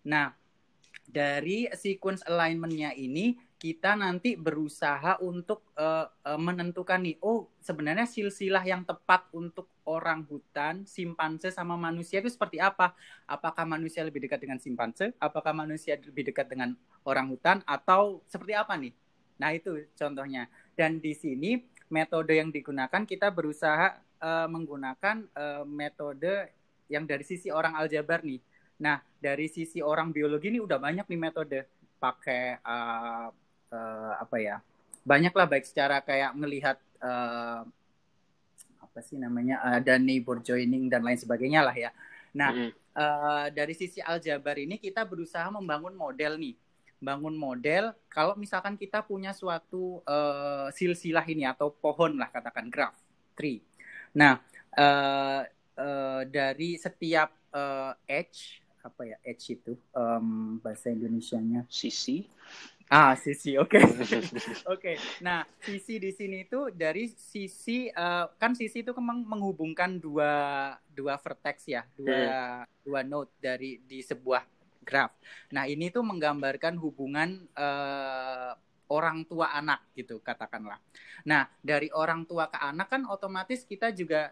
[0.07, 0.33] Nah,
[1.07, 8.61] dari sequence alignment-nya ini kita nanti berusaha untuk uh, uh, menentukan nih, oh sebenarnya silsilah
[8.61, 12.93] yang tepat untuk orang hutan, simpanse sama manusia itu seperti apa?
[13.25, 15.15] Apakah manusia lebih dekat dengan simpanse?
[15.17, 17.65] Apakah manusia lebih dekat dengan orang hutan?
[17.65, 18.93] Atau seperti apa nih?
[19.41, 20.45] Nah, itu contohnya.
[20.77, 21.57] Dan di sini
[21.89, 26.51] metode yang digunakan kita berusaha uh, menggunakan uh, metode
[26.87, 28.39] yang dari sisi orang aljabar nih.
[28.83, 31.59] Nah, dari sisi orang biologi ini udah banyak nih metode
[31.97, 33.29] pakai uh,
[33.73, 34.57] uh, apa ya?
[35.07, 37.63] Banyak lah baik secara kayak melihat uh,
[38.83, 41.91] apa sih namanya ada neighbor joining dan lain sebagainya lah ya.
[42.37, 46.57] Nah, mm uh, dari sisi aljabar ini kita berusaha membangun model nih
[46.97, 52.97] bangun model kalau misalkan kita punya suatu uh, silsilah ini atau pohon lah katakan graph
[53.37, 53.61] tree.
[54.17, 54.41] Nah,
[54.73, 55.45] uh,
[55.77, 62.27] uh, dari setiap uh, edge apa ya edge itu um, bahasa Indonesianya sisi
[62.87, 63.83] ah sisi oke okay.
[63.91, 64.23] oke
[64.63, 64.95] okay.
[65.19, 71.19] nah sisi di sini itu dari sisi uh, kan sisi itu memang menghubungkan dua dua
[71.19, 72.87] vertex ya dua hmm.
[72.87, 75.19] dua node dari di sebuah graph.
[75.51, 78.55] Nah, ini tuh menggambarkan hubungan uh,
[78.87, 80.79] orang tua anak gitu katakanlah.
[81.27, 84.31] Nah, dari orang tua ke anak kan otomatis kita juga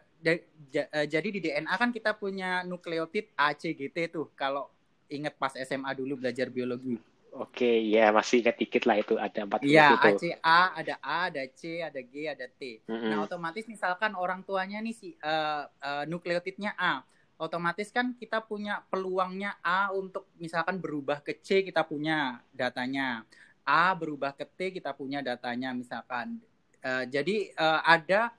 [1.06, 4.68] jadi di DNA kan kita punya nukleotid ACGT tuh kalau
[5.08, 6.98] ingat pas SMA dulu belajar biologi.
[7.36, 11.84] Oke, ya masih ingat dikit lah itu ada empat Iya, ACA, ada A, ada C,
[11.84, 12.80] ada G, ada T.
[12.88, 13.10] Mm -hmm.
[13.12, 17.04] Nah, otomatis misalkan orang tuanya nih si uh, uh, nukleotidnya A
[17.36, 23.28] otomatis kan kita punya peluangnya A untuk misalkan berubah ke C kita punya datanya
[23.68, 26.40] A berubah ke T kita punya datanya misalkan
[26.80, 28.32] uh, jadi uh, ada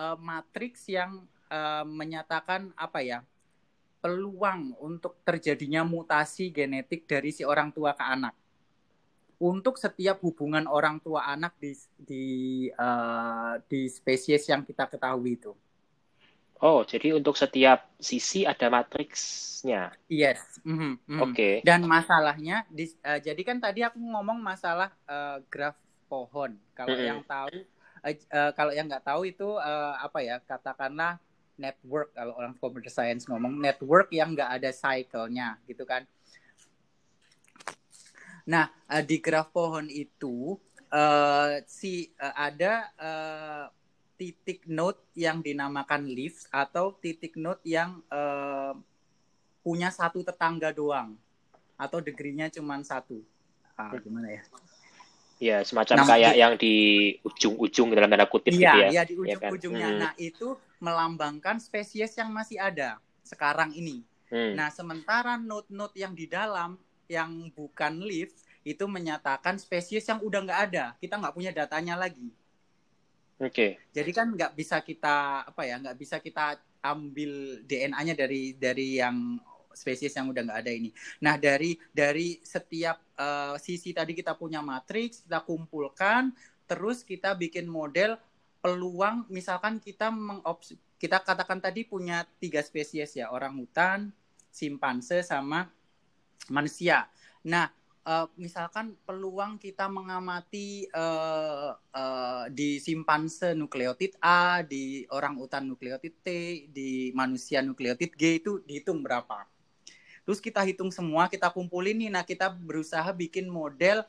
[0.00, 3.20] uh, matriks yang uh, menyatakan apa ya
[4.00, 8.32] peluang untuk terjadinya mutasi genetik dari si orang tua ke anak
[9.40, 12.26] untuk setiap hubungan orang tua anak di di
[12.76, 15.52] uh, di spesies yang kita ketahui itu.
[16.60, 19.96] Oh, jadi untuk setiap sisi ada matriksnya.
[20.12, 20.60] Yes.
[20.60, 21.20] Mm -hmm, mm -hmm.
[21.24, 21.32] Oke.
[21.32, 21.54] Okay.
[21.64, 25.72] Dan masalahnya, di, uh, jadi kan tadi aku ngomong masalah uh, graf
[26.04, 26.60] pohon.
[26.76, 27.08] Kalau mm -hmm.
[27.08, 27.64] yang tahu,
[28.04, 30.36] uh, uh, kalau yang nggak tahu itu uh, apa ya?
[30.42, 31.20] Katakanlah
[31.60, 32.12] network.
[32.16, 36.08] Kalau orang computer science ngomong network yang nggak ada cycle-nya, gitu kan?
[38.48, 40.58] Nah, uh, di graf pohon itu
[40.90, 43.64] uh, si uh, ada uh,
[44.20, 48.76] titik node yang dinamakan leaves atau titik node yang uh,
[49.64, 51.16] punya satu tetangga doang
[51.80, 53.24] atau degree-nya cuma satu.
[53.72, 54.44] Ah, gimana ya?
[55.40, 56.74] Ya, semacam nah, kayak yang di
[57.24, 58.88] ujung-ujung dalam tanda kutip iya, gitu ya.
[58.92, 59.48] Iya, di iya kan?
[59.48, 59.80] ujung-ujungnya.
[59.80, 60.02] Ya kan?
[60.04, 64.04] Nah, itu melambangkan spesies yang masih ada sekarang ini.
[64.28, 64.52] Hmm.
[64.52, 66.76] Nah, sementara node-node yang di dalam
[67.08, 70.84] yang bukan leaves itu menyatakan spesies yang udah nggak ada.
[71.00, 72.28] Kita nggak punya datanya lagi.
[73.40, 73.50] Oke.
[73.50, 73.70] Okay.
[73.96, 79.40] Jadi kan nggak bisa kita apa ya nggak bisa kita ambil DNA-nya dari dari yang
[79.74, 80.90] spesies yang udah nggak ada ini.
[81.22, 86.34] Nah dari dari setiap uh, sisi tadi kita punya matriks kita kumpulkan
[86.66, 88.14] terus kita bikin model
[88.60, 94.12] peluang misalkan kita mengops kita katakan tadi punya tiga spesies ya orang hutan,
[94.52, 95.64] simpanse sama
[96.52, 97.08] manusia.
[97.48, 97.72] Nah
[98.04, 106.14] uh, misalkan peluang kita mengamati uh, uh, di simpanse nukleotid A, di orang utan nukleotid
[106.20, 106.28] T,
[106.68, 109.48] di manusia nukleotid G itu dihitung berapa.
[110.24, 112.10] Terus kita hitung semua, kita kumpulin nih.
[112.12, 114.04] Nah, kita berusaha bikin model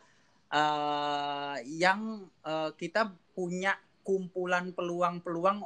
[0.51, 5.65] uh, yang uh, kita punya kumpulan peluang-peluang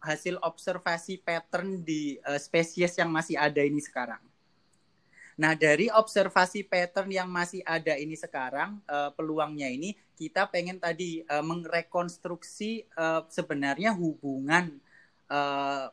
[0.00, 4.20] hasil observasi pattern di uh, spesies yang masih ada ini sekarang.
[5.40, 11.24] Nah, dari observasi pattern yang masih ada ini sekarang, uh, peluangnya ini kita pengen tadi
[11.24, 14.76] uh, mengrekonstruksi uh, sebenarnya hubungan
[15.32, 15.88] uh,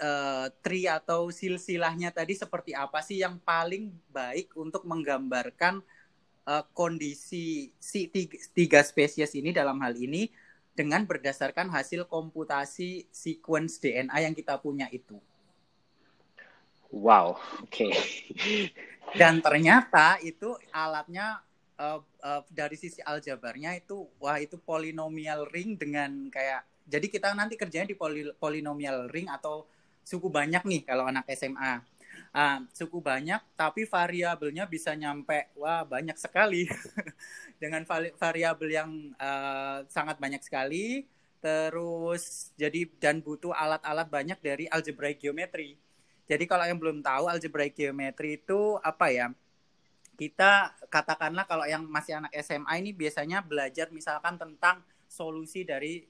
[0.00, 5.84] uh, tri atau silsilahnya tadi seperti apa sih yang paling baik untuk menggambarkan
[6.48, 10.32] uh, kondisi si tiga, tiga spesies ini dalam hal ini
[10.72, 15.20] dengan berdasarkan hasil komputasi sequence DNA yang kita punya itu.
[16.90, 17.70] Wow, oke.
[17.70, 17.92] Okay.
[19.14, 21.38] Dan ternyata itu alatnya
[21.78, 27.54] uh, uh, dari sisi aljabarnya itu wah itu polinomial ring dengan kayak jadi kita nanti
[27.54, 29.70] kerjanya di poli, polinomial ring atau
[30.10, 31.86] suku banyak nih kalau anak SMA.
[32.30, 36.66] Uh, suku banyak tapi variabelnya bisa nyampe wah banyak sekali
[37.62, 37.82] dengan
[38.18, 41.10] variabel yang uh, sangat banyak sekali
[41.42, 45.74] terus jadi dan butuh alat-alat banyak dari algebraic geometry
[46.30, 49.34] jadi kalau yang belum tahu algebraic geometry itu apa ya?
[50.14, 54.78] Kita katakanlah kalau yang masih anak SMA ini biasanya belajar misalkan tentang
[55.10, 56.06] solusi dari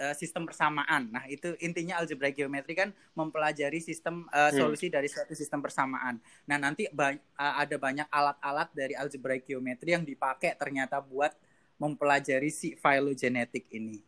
[0.00, 1.08] uh, sistem persamaan.
[1.10, 4.94] Nah, itu intinya algebraic geometry kan mempelajari sistem uh, solusi hmm.
[5.00, 6.20] dari suatu sistem persamaan.
[6.48, 11.32] Nah, nanti ba uh, ada banyak alat-alat dari algebraic geometry yang dipakai ternyata buat
[11.76, 14.00] mempelajari si phylogenetik ini.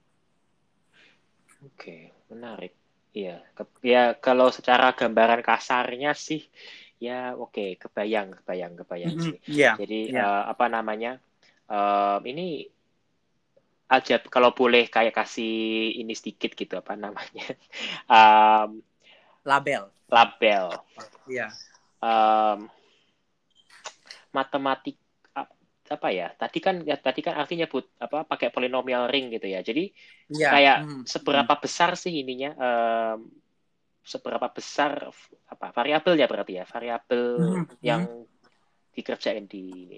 [1.65, 2.73] Oke, menarik.
[3.09, 3.41] Iya,
[3.83, 6.45] ya kalau secara gambaran kasarnya sih
[7.03, 9.27] ya oke, okay, kebayang, kebayang, kebayang mm -hmm.
[9.27, 9.37] sih.
[9.49, 9.75] Yeah.
[9.81, 10.29] Jadi yeah.
[10.29, 11.19] Uh, apa namanya?
[11.69, 12.69] Uh, ini
[13.89, 17.47] aja kalau boleh kayak kasih ini sedikit gitu apa namanya?
[18.17, 18.85] um,
[19.43, 19.89] label.
[20.09, 20.65] Label.
[21.29, 21.49] Iya.
[21.49, 21.51] Yeah.
[21.99, 22.71] Um,
[24.31, 25.01] matematik
[25.89, 29.65] apa ya tadi kan ya tadi kan artinya but apa pakai polinomial ring gitu ya
[29.65, 29.89] jadi
[30.29, 30.49] ya.
[30.53, 31.03] kayak hmm.
[31.09, 31.63] seberapa hmm.
[31.65, 33.33] besar sih ininya um,
[34.05, 35.09] seberapa besar
[35.49, 37.81] apa variabelnya berarti ya variabel hmm.
[37.81, 38.05] yang
[38.93, 39.97] dikerjain di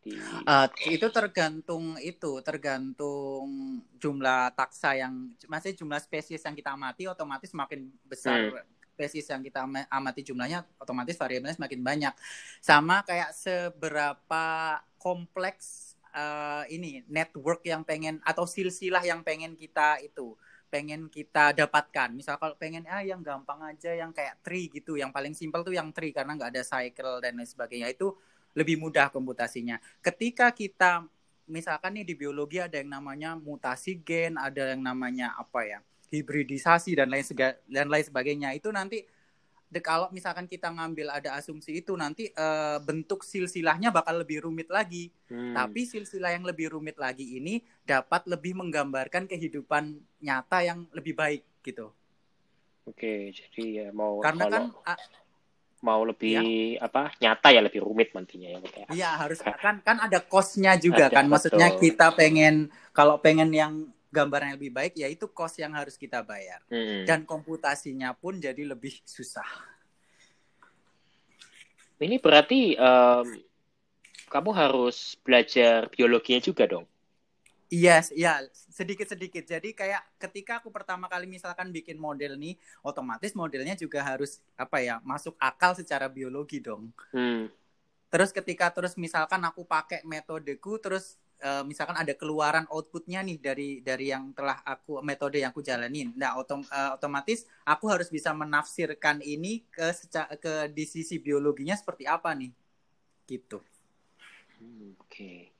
[0.00, 0.16] di
[0.48, 7.52] uh, itu tergantung itu tergantung jumlah taksa yang masih jumlah spesies yang kita amati otomatis
[7.52, 12.12] makin besar hmm spesies yang kita amati jumlahnya otomatis variabelnya semakin banyak.
[12.60, 20.36] Sama kayak seberapa kompleks uh, ini network yang pengen atau silsilah yang pengen kita itu
[20.68, 22.12] pengen kita dapatkan.
[22.12, 25.72] Misal kalau pengen ah yang gampang aja yang kayak tree gitu, yang paling simpel tuh
[25.72, 28.12] yang tree karena nggak ada cycle dan lain sebagainya itu
[28.54, 29.78] lebih mudah komputasinya.
[30.02, 31.06] Ketika kita
[31.50, 35.80] misalkan nih di biologi ada yang namanya mutasi gen, ada yang namanya apa ya?
[36.10, 37.22] hibridisasi dan lain
[37.70, 39.06] dan lain sebagainya itu nanti
[39.70, 44.66] de, kalau misalkan kita ngambil ada asumsi itu nanti uh, bentuk silsilahnya bakal lebih rumit
[44.66, 45.14] lagi.
[45.30, 45.54] Hmm.
[45.54, 51.46] Tapi silsilah yang lebih rumit lagi ini dapat lebih menggambarkan kehidupan nyata yang lebih baik
[51.62, 51.94] gitu.
[52.90, 54.64] Oke, jadi ya mau karena kan
[55.80, 56.84] mau lebih ya.
[56.84, 58.58] apa nyata ya lebih rumit nantinya ya
[58.92, 61.24] Iya harus kan kan ada costnya juga ada, kan.
[61.28, 61.80] Maksudnya betul.
[61.88, 66.26] kita pengen kalau pengen yang gambaran yang lebih baik ya itu cost yang harus kita
[66.26, 67.06] bayar hmm.
[67.06, 69.46] dan komputasinya pun jadi lebih susah
[72.02, 73.26] ini berarti um,
[74.26, 76.89] kamu harus belajar biologinya juga dong
[77.70, 78.42] Yes, ya
[78.74, 79.46] sedikit-sedikit.
[79.46, 84.82] Jadi kayak ketika aku pertama kali misalkan bikin model nih, otomatis modelnya juga harus apa
[84.82, 86.90] ya masuk akal secara biologi dong.
[87.14, 87.46] Hmm.
[88.10, 91.14] Terus ketika terus misalkan aku pakai metodeku, terus
[91.46, 96.10] uh, misalkan ada keluaran outputnya nih dari dari yang telah aku metode yang aku jalanin.
[96.18, 101.78] Nah, otom, uh, otomatis aku harus bisa menafsirkan ini ke seca, ke di sisi biologinya
[101.78, 102.50] seperti apa nih,
[103.30, 103.62] gitu.
[104.58, 105.06] Hmm, Oke.
[105.06, 105.59] Okay.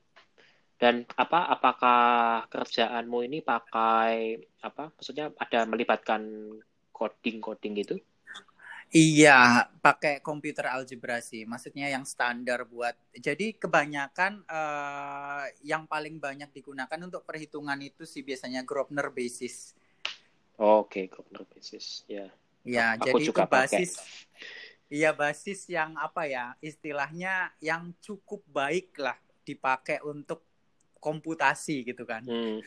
[0.81, 2.01] Dan apa apakah
[2.49, 4.89] kerjaanmu ini pakai apa?
[4.97, 6.57] Maksudnya ada melibatkan
[6.97, 8.01] coding-coding gitu?
[8.91, 11.47] Iya, pakai komputer algebra sih.
[11.47, 12.97] Maksudnya yang standar buat.
[13.13, 19.79] Jadi kebanyakan uh, yang paling banyak digunakan untuk perhitungan itu sih biasanya Grosvenor basis.
[20.59, 22.03] Oke, okay, Grosvenor basis.
[22.11, 22.33] Ya.
[22.67, 23.91] Ya, Aku jadi juga itu basis.
[24.91, 26.59] Iya, basis yang apa ya?
[26.59, 29.15] Istilahnya yang cukup baik lah
[29.47, 30.50] dipakai untuk
[31.01, 32.23] komputasi gitu kan.
[32.29, 32.61] Hmm.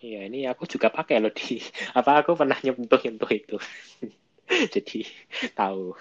[0.00, 1.60] Iya, ini aku juga pakai loh di
[1.98, 3.56] apa aku pernah nyentuh-nyentuh itu.
[4.74, 5.06] jadi
[5.54, 5.94] tahu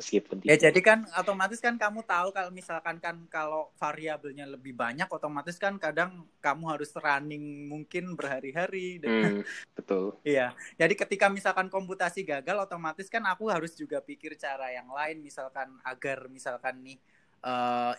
[0.00, 5.06] meskipun ya jadi kan otomatis kan kamu tahu kalau misalkan kan kalau variabelnya lebih banyak
[5.12, 9.44] otomatis kan kadang kamu harus running mungkin berhari-hari hmm,
[9.76, 14.88] betul iya jadi ketika misalkan komputasi gagal otomatis kan aku harus juga pikir cara yang
[14.88, 16.98] lain misalkan agar misalkan nih
[17.42, 17.92] uh,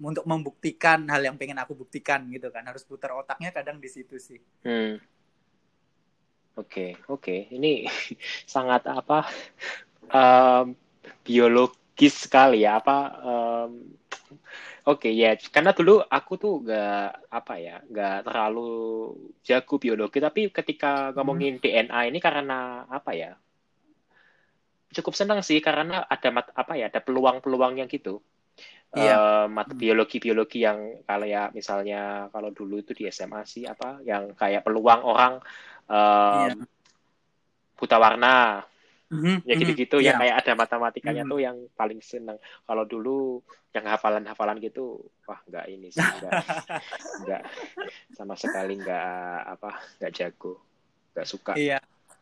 [0.00, 2.64] untuk membuktikan hal yang pengen aku buktikan gitu kan.
[2.64, 4.40] Harus putar otaknya kadang di situ sih.
[4.64, 5.00] Hmm.
[6.56, 7.48] Oke, oke.
[7.50, 7.88] Ini
[8.54, 9.26] sangat apa
[10.12, 10.76] um,
[11.24, 12.78] biologis sekali ya.
[12.78, 13.72] Apa um,
[14.88, 19.12] Oke ya, karena dulu aku tuh gak apa ya, gak terlalu
[19.44, 23.36] jago biologi, tapi ketika ngomongin DNA ini karena apa ya,
[24.96, 25.60] cukup senang sih.
[25.60, 28.24] Karena ada mat, apa ya, ada peluang-peluang yang gitu.
[28.90, 29.14] Iya.
[29.14, 34.34] Uh, mata biologi-biologi yang kalau ya misalnya kalau dulu itu di SMA sih apa, yang
[34.34, 35.38] kayak peluang orang
[35.86, 36.54] um, Iya.
[37.78, 38.66] buta warna,
[39.10, 39.60] Mhm, ya mhm.
[39.62, 40.14] gitu-gitu Iya.
[40.14, 41.30] yang kayak ada matematikanya Mhm.
[41.30, 46.32] tuh yang paling seneng kalau dulu yang hafalan-hafalan gitu wah nggak ini sih nggak
[47.26, 47.42] nggak
[48.14, 49.70] sama sekali nggak apa
[50.02, 50.58] nggak jago
[51.14, 51.78] nggak suka Iya.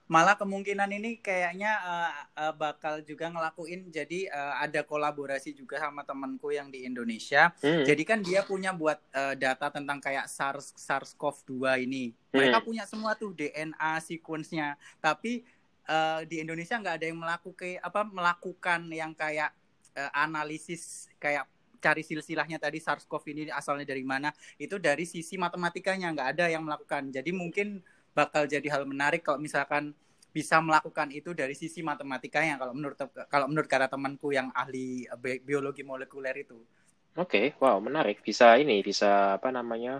[0.09, 6.01] Malah kemungkinan ini kayaknya eh, eh, bakal juga ngelakuin jadi eh, ada kolaborasi juga sama
[6.01, 7.53] temanku yang di Indonesia.
[7.61, 12.16] Hmm, Jadi kan dia punya buat eh, data tentang kayak SARS SARS-CoV-2 ini.
[12.33, 12.66] Mereka Hmm.
[12.66, 14.81] punya semua tuh DNA sequence-nya.
[14.97, 15.44] Tapi
[15.85, 19.53] eh, di Indonesia nggak ada yang melakukan apa melakukan yang kayak
[19.92, 21.44] eh, analisis kayak
[21.79, 24.33] cari silsilahnya tadi SARS-CoV ini asalnya dari mana.
[24.57, 27.12] Itu dari sisi matematikanya nggak ada yang melakukan.
[27.12, 27.85] Jadi mungkin
[28.19, 29.85] bakal jadi hal menarik kalau misalkan
[30.37, 32.97] bisa melakukan itu dari sisi matematikanya kalau menurut
[33.33, 36.59] kalau menurut kata temanku yang ahli eh, bi- biologi molekuler itu.
[37.23, 39.95] oke wow menarik bisa ini bisa apa namanya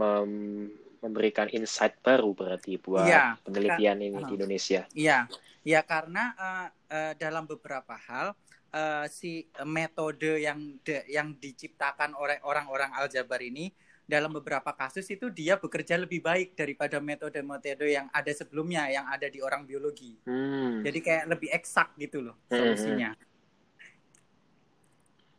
[0.00, 0.72] mem-
[1.04, 4.28] memberikan insight baru berarti buat Iya, penelitian ini uh.
[4.28, 5.18] di Indonesia Iya,
[5.64, 8.36] ya karena eh, eh, dalam beberapa hal
[8.76, 13.72] eh, si metode yang de- yang diciptakan oleh orang-orang aljabar ini
[14.12, 19.26] dalam beberapa kasus itu dia bekerja lebih baik daripada metode-metode yang ada sebelumnya yang ada
[19.34, 20.12] di orang biologi.
[20.26, 20.84] hmm.
[20.84, 23.10] Jadi kayak lebih eksak gitu loh Hmm, solusinya.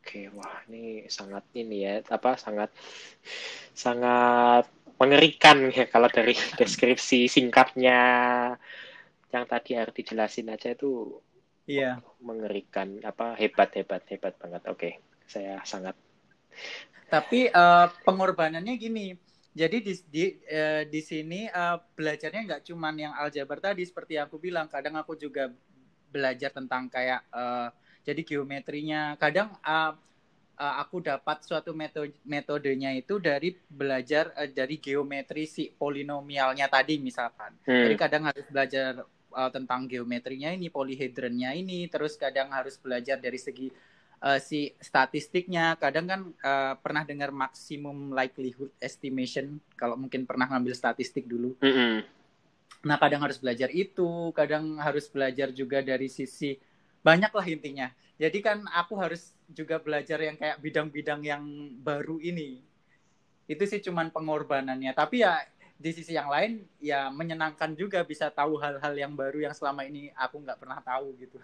[0.04, 2.70] Oke, wah ini sangat ini ya, apa sangat
[3.84, 4.66] sangat
[5.00, 8.00] mengerikan ya kalau dari deskripsi singkatnya
[9.34, 10.92] yang tadi harus dijelasin aja itu
[11.68, 12.04] Iya.
[12.28, 14.62] mengerikan, apa hebat hebat hebat banget.
[14.74, 14.90] Oke,
[15.28, 15.96] saya sangat
[17.14, 19.14] Tapi eh, pengorbanannya gini.
[19.54, 24.26] Jadi di di, eh, di sini eh, belajarnya nggak cuman yang aljabar tadi seperti yang
[24.26, 24.66] aku bilang.
[24.66, 25.54] Kadang aku juga
[26.10, 27.70] belajar tentang kayak eh,
[28.02, 29.14] jadi geometrinya.
[29.22, 29.94] Kadang eh,
[30.58, 36.98] eh, aku dapat suatu metode metodenya itu dari belajar eh, dari geometri si polinomialnya tadi
[36.98, 37.54] misalkan.
[37.62, 43.18] Jadi hmm, kadang harus belajar uh, tentang geometrinya ini, polyhedronnya ini, terus kadang harus belajar
[43.18, 43.68] dari segi
[44.24, 45.76] uh, si statistiknya.
[45.76, 51.54] Kadang kan uh, pernah dengar maximum likelihood estimation kalau mungkin pernah ngambil statistik dulu.
[51.60, 52.24] mm-mm.
[52.84, 56.60] Nah, kadang harus belajar itu, kadang harus belajar juga dari sisi
[57.00, 57.88] banyak lah intinya.
[58.20, 61.44] Jadi kan aku harus juga belajar yang kayak bidang-bidang yang
[61.80, 62.60] baru ini.
[63.48, 64.92] Itu sih cuman pengorbanannya.
[64.96, 65.40] Tapi ya
[65.80, 70.12] di sisi yang lain ya menyenangkan juga bisa tahu hal-hal yang baru yang selama ini
[70.16, 71.40] aku nggak pernah tahu gitu.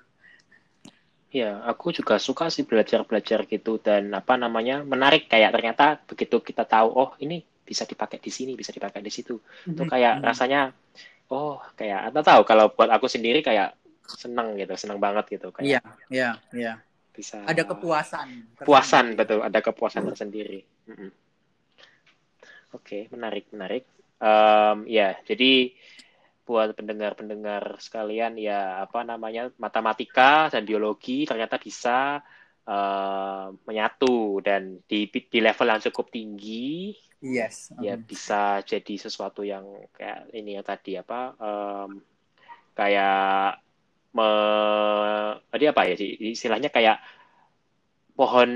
[1.30, 6.66] Ya, aku juga suka sih belajar-belajar gitu dan apa namanya menarik kayak ternyata begitu kita
[6.66, 9.38] tahu oh ini bisa dipakai di sini, bisa dipakai di situ.
[9.70, 10.74] Itu kayak rasanya
[11.30, 13.78] oh kayak atau tahu kalau buat aku sendiri kayak
[14.10, 16.74] seneng gitu, seneng banget gitu Iya, kayak iya, iya.
[17.14, 18.28] bisa Ada kepuasan.
[18.66, 20.66] puasan betul, ada kepuasan tersendiri.
[20.90, 21.12] Mm-mm.
[22.74, 23.84] Oke, menarik, menarik.
[24.18, 25.74] Em, ya, jadi
[26.50, 31.98] buat pendengar-pendengar sekalian ya apa namanya matematika dan biologi ternyata bisa
[32.66, 37.76] eh, menyatu dan di di level yang cukup tinggi Yes.
[37.84, 38.08] ya Hmm.
[38.08, 41.90] bisa jadi sesuatu yang kayak ini yang tadi apa em,
[42.74, 43.60] kayak
[44.16, 44.30] me,
[45.52, 46.98] tadi apa ya sih istilahnya kayak
[48.16, 48.50] pohon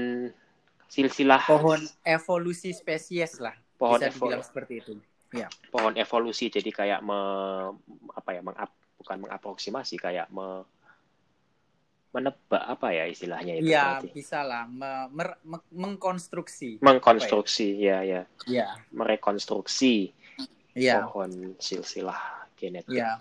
[0.88, 3.56] silsilah Pohon evolusi spesies lah.
[3.76, 4.94] pohon bisa dibilang seperti itu.
[5.74, 7.20] Pohon evolusi jadi kayak me,
[8.14, 8.70] apa ya mengap,
[9.02, 10.64] bukan mengaproksimasi kayak me,
[12.14, 16.78] menebak apa ya istilahnya itu berarti bisa lah me- mer- me- mengkonstruksi.
[16.78, 20.14] mengkonstruksi ya ya Iya, merekonstruksi
[20.78, 21.10] iya.
[21.10, 23.18] pohon silsilah genetik Ya,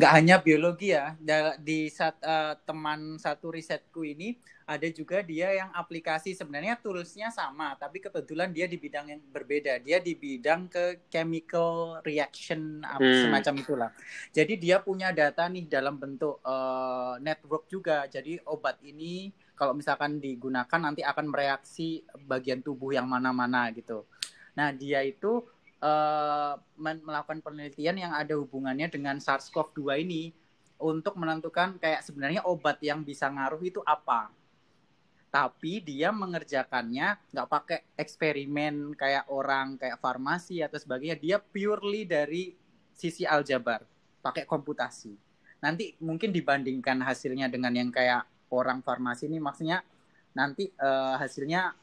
[0.00, 1.12] nggak hanya biologi ya.
[1.60, 7.74] Di saat eh, teman satu risetku ini ada juga dia yang aplikasi sebenarnya toolsnya sama,
[7.76, 9.78] tapi kebetulan dia di bidang yang berbeda.
[9.82, 13.20] Dia di bidang ke chemical reaction apa Hmm.
[13.28, 13.90] semacam itulah.
[14.30, 18.06] Jadi dia punya data nih dalam bentuk eh, network juga.
[18.06, 24.06] Jadi obat ini kalau misalkan digunakan nanti akan mereaksi bagian tubuh yang mana-mana gitu.
[24.58, 25.42] Nah dia itu
[26.78, 30.30] men- melakukan penelitian yang ada hubungannya dengan SARS-CoV-2 ini
[30.78, 34.30] untuk menentukan kayak sebenarnya obat yang bisa ngaruh itu apa.
[35.32, 41.16] Tapi dia mengerjakannya nggak pakai eksperimen kayak orang kayak farmasi atau sebagainya.
[41.16, 42.52] Dia purely dari
[42.92, 43.88] sisi aljabar.
[44.22, 45.18] pakai komputasi.
[45.66, 48.22] Nanti mungkin dibandingkan hasilnya dengan yang kayak
[48.54, 49.82] orang farmasi ini maksudnya
[50.30, 51.74] nanti uh, hasilnya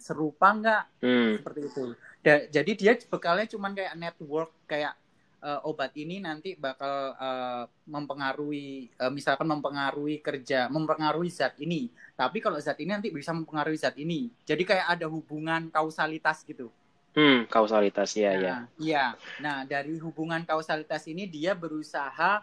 [0.00, 1.32] serupa nggak hmm.
[1.44, 1.82] seperti itu.
[2.24, 4.96] Da jadi dia bekalnya cuma kayak network kayak
[5.42, 11.90] uh, obat ini nanti bakal uh, mempengaruhi uh, misalkan mempengaruhi kerja, mempengaruhi zat ini.
[12.14, 14.30] Tapi kalau zat ini nanti bisa mempengaruhi zat ini.
[14.46, 16.70] Jadi kayak ada hubungan kausalitas gitu.
[17.12, 18.56] Hmm, kausalitas ya nah, ya.
[18.80, 19.04] Iya.
[19.44, 22.40] Nah, dari hubungan kausalitas ini dia berusaha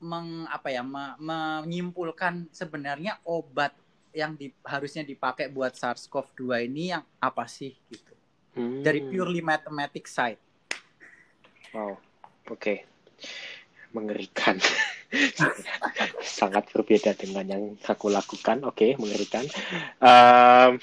[0.00, 3.76] meng apa ya me, menyimpulkan sebenarnya obat
[4.14, 8.14] yang di, harusnya dipakai buat SARS-CoV-2 ini yang apa sih gitu.
[8.54, 8.80] Hmm.
[8.80, 10.43] Dari purely mathematics side.
[11.74, 11.98] Wow,
[12.48, 12.54] oke.
[12.54, 12.78] Okay.
[13.90, 14.62] Mengerikan.
[16.38, 18.62] Sangat berbeda dengan yang aku lakukan.
[18.62, 19.42] Oke, okay, mengerikan.
[19.98, 20.78] Um,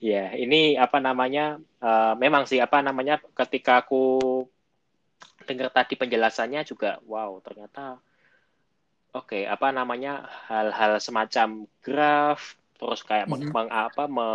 [0.00, 1.60] ya, yeah, ini apa namanya?
[1.76, 3.20] Uh, memang sih apa namanya?
[3.36, 4.44] Ketika aku
[5.44, 8.00] dengar tadi penjelasannya juga, wow, ternyata
[9.16, 13.50] oke okay, apa namanya hal-hal semacam graf terus kayak mm -hmm.
[13.50, 14.28] meng, apa me,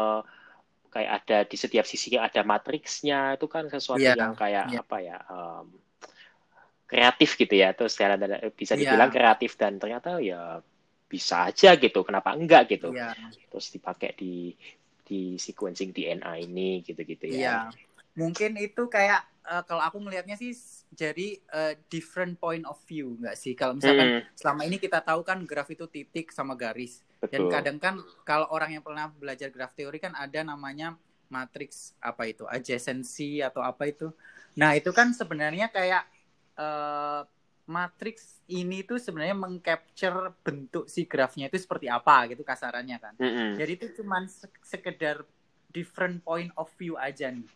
[0.94, 4.14] kayak ada di setiap sisi ada matriksnya itu kan sesuatu yeah.
[4.14, 4.84] yang kayak yeah.
[4.86, 5.66] apa ya um,
[6.86, 7.98] kreatif gitu ya terus
[8.54, 8.82] bisa iya.
[8.86, 9.18] dibilang yeah.
[9.18, 10.62] kreatif dan ternyata ya
[11.10, 13.18] bisa aja gitu kenapa enggak gitu yeah.
[13.50, 14.54] terus dipakai di
[15.02, 17.62] di sequencing DNA ini gitu-gitu ya yeah.
[18.14, 20.54] mungkin itu kayak uh, kalau aku melihatnya sih
[20.94, 24.24] jadi uh, different point of view nggak sih kalau misalkan hmm.
[24.38, 27.32] selama ini kita tahu kan graf itu titik sama garis Betul.
[27.32, 27.96] Dan kadang kan
[28.28, 31.00] kalau orang yang pernah belajar graf teori kan ada namanya
[31.32, 34.12] matriks apa itu adjacency atau apa itu.
[34.60, 36.04] Nah itu kan sebenarnya kayak
[36.60, 37.24] uh,
[37.64, 43.14] matriks ini tuh sebenarnya mengcapture bentuk si grafnya itu seperti apa gitu kasarannya kan.
[43.16, 43.50] Mm -hmm.
[43.56, 44.20] Jadi itu cuma
[44.60, 45.24] sekedar
[45.72, 47.48] different point of view aja nih.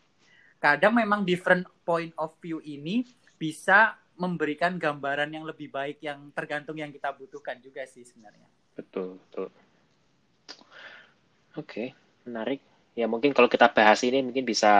[0.58, 3.06] Kadang memang different point of view ini
[3.38, 8.50] bisa memberikan gambaran yang lebih baik yang tergantung yang kita butuhkan juga sih sebenarnya.
[8.78, 9.50] Betul, betul.
[11.58, 12.62] Oke, menarik.
[12.94, 14.70] Ya mungkin kalau kita bahas ini mungkin bisa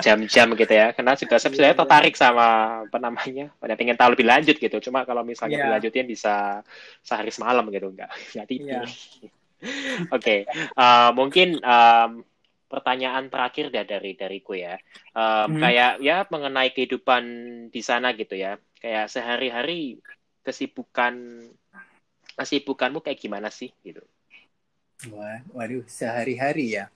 [0.00, 0.96] jam-jam gitu ya.
[0.96, 1.80] Karena juga saya sebenarnya iya.
[1.84, 2.48] tertarik sama
[2.88, 4.76] apa namanya, pada pengen tahu lebih lanjut gitu.
[4.80, 5.66] Cuma kalau misalnya yeah.
[5.68, 6.64] dilanjutin bisa
[7.04, 8.88] sehari semalam gitu, enggak enggak tidur.
[8.88, 8.88] Yeah.
[10.16, 10.72] Oke, okay.
[10.72, 12.24] uh, mungkin um,
[12.64, 14.80] pertanyaan terakhir ya dari dariku ya.
[15.12, 15.60] Um, hmm.
[15.60, 17.24] Kayak ya mengenai kehidupan
[17.68, 18.56] di sana gitu ya.
[18.80, 20.00] Kayak sehari-hari
[20.40, 21.44] kesibukan
[22.40, 24.00] kesibukanmu kayak gimana sih gitu?
[25.12, 26.88] Wah, waduh, sehari-hari ya.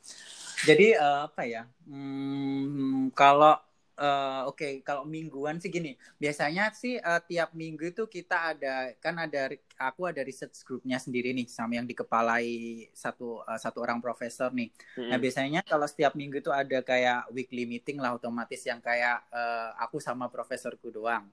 [0.64, 1.68] Jadi uh, apa ya?
[1.84, 3.61] Hmm, kalau
[4.01, 5.97] uh, oke, okay, kalau mingguan sih gini.
[6.16, 11.36] Biasanya sih uh, tiap minggu itu kita ada kan ada aku ada research groupnya sendiri
[11.36, 14.72] nih sama yang dikepalai satu uh, satu orang profesor nih.
[14.72, 15.09] Mm-hmm.
[15.12, 19.76] Nah biasanya kalau setiap minggu itu ada kayak weekly meeting lah otomatis yang kayak uh,
[19.80, 21.28] aku sama profesorku doang.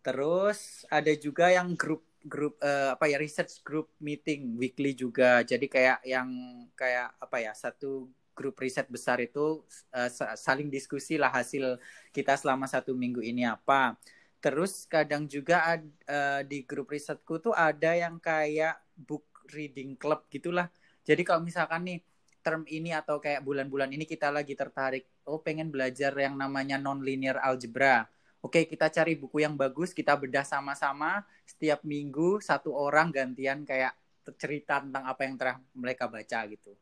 [0.00, 5.40] Terus ada juga yang grup grup uh, apa ya research group meeting weekly juga.
[5.44, 6.28] Jadi kayak yang
[6.76, 11.76] kayak apa ya satu grup riset besar itu uh, saling diskusi lah hasil
[12.12, 13.96] kita selama satu minggu ini apa.
[14.40, 20.24] Terus kadang juga ad, uh, di grup risetku tuh ada yang kayak book reading club
[20.32, 20.72] gitulah.
[21.04, 22.00] Jadi kalau misalkan nih
[22.40, 27.36] term ini atau kayak bulan-bulan ini kita lagi tertarik, oh pengen belajar yang namanya non-linear
[27.44, 28.08] algebra
[28.40, 31.24] Oke, kita cari buku yang bagus, kita bedah sama-sama.
[31.44, 33.92] Setiap minggu satu orang gantian kayak
[34.40, 36.72] cerita tentang apa yang telah mereka baca gitu.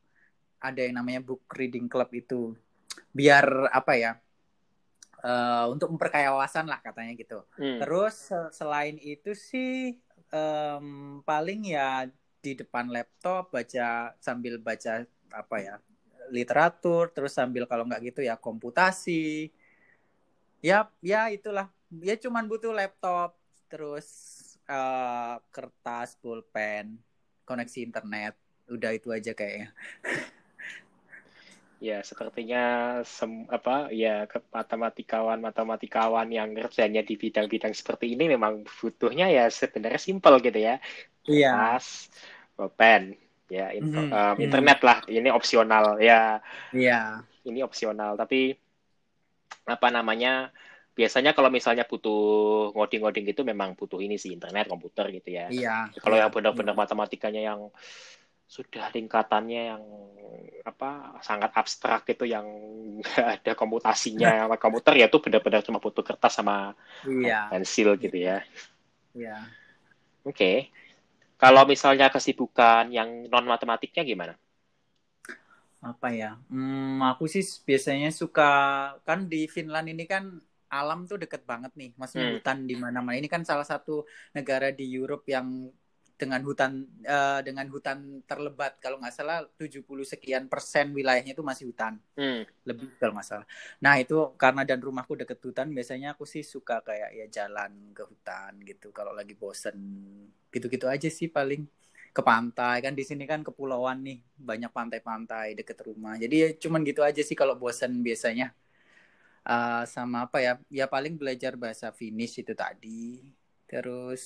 [0.62, 2.54] Ada yang namanya book reading club itu.
[3.10, 4.12] Biar apa ya?
[5.18, 7.42] Uh, untuk memperkaya wawasan lah katanya gitu.
[7.58, 7.82] Hmm.
[7.82, 9.98] Terus selain itu sih
[10.30, 12.06] um, paling ya
[12.38, 15.02] di depan laptop baca sambil baca
[15.34, 15.74] apa ya
[16.30, 19.50] literatur terus sambil kalau nggak gitu ya komputasi
[20.62, 21.70] ya ya itulah.
[22.02, 23.38] Ya cuman butuh laptop
[23.68, 24.08] terus
[24.68, 26.98] uh, kertas pulpen
[27.48, 28.34] koneksi internet.
[28.68, 29.72] Udah itu aja kayaknya.
[31.78, 32.62] Ya sepertinya
[33.06, 40.02] sem apa ya matematikawan matematikawan yang kerjanya di bidang-bidang seperti ini memang butuhnya ya sebenarnya
[40.02, 40.82] simpel gitu ya.
[41.22, 41.54] Iya.
[41.54, 42.10] Kertas
[42.58, 43.14] pulpen
[43.46, 44.34] ya info, mm -hmm.
[44.34, 44.98] um, internet lah.
[45.06, 46.42] Ini opsional ya.
[46.74, 47.22] Iya.
[47.46, 48.18] Ini opsional.
[48.18, 48.58] Tapi
[49.68, 50.50] apa namanya
[50.98, 55.46] biasanya kalau misalnya butuh ngoding-ngoding gitu memang butuh ini sih internet komputer gitu ya.
[55.46, 55.94] Iya.
[56.02, 56.80] Kalau iya, yang benar-benar iya.
[56.82, 57.60] matematikanya yang
[58.48, 59.82] sudah tingkatannya yang
[60.64, 62.48] apa sangat abstrak gitu yang
[63.36, 66.74] ada komputasinya sama komputer ya itu benar-benar cuma butuh kertas sama
[67.06, 67.46] iya.
[67.52, 68.42] pensil gitu ya.
[69.14, 69.38] Iya.
[70.26, 70.34] Oke.
[70.34, 70.56] Okay.
[71.38, 74.34] Kalau misalnya kesibukan yang non matematiknya gimana?
[75.82, 76.26] Apa ya?
[76.50, 78.42] Hmm, aku sih biasanya suka
[79.06, 80.24] kan di Finland ini kan
[80.68, 81.90] alam tuh deket banget nih.
[81.98, 82.34] Maksudnya Hmm.
[82.34, 83.16] hutan di mana-mana.
[83.20, 84.04] Ini kan salah satu
[84.36, 85.70] negara di Europe yang
[86.18, 91.70] dengan hutan eh, dengan hutan terlebat kalau nggak salah 70 sekian persen wilayahnya itu masih
[91.70, 92.44] hutan Hmm.
[92.68, 93.46] lebih kalau nggak salah.
[93.84, 98.02] Nah itu karena dan rumahku deket hutan biasanya aku sih suka kayak ya jalan ke
[98.04, 99.76] hutan gitu kalau lagi bosen
[100.54, 101.62] gitu-gitu aja sih paling
[102.18, 102.76] ke pantai.
[102.84, 106.14] Kan di sini kan kepulauan nih banyak pantai-pantai deket rumah.
[106.22, 108.46] Jadi ya cuman gitu aja sih kalau bosen biasanya.
[109.54, 110.52] Eh, sama apa ya?
[110.68, 113.22] Ya paling belajar bahasa Finnish itu tadi.
[113.70, 114.22] Terus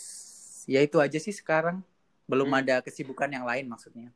[0.66, 1.84] ya itu aja sih sekarang.
[2.30, 2.59] Belum Hmm.
[2.64, 4.09] ada kesibukan yang lain maksudnya.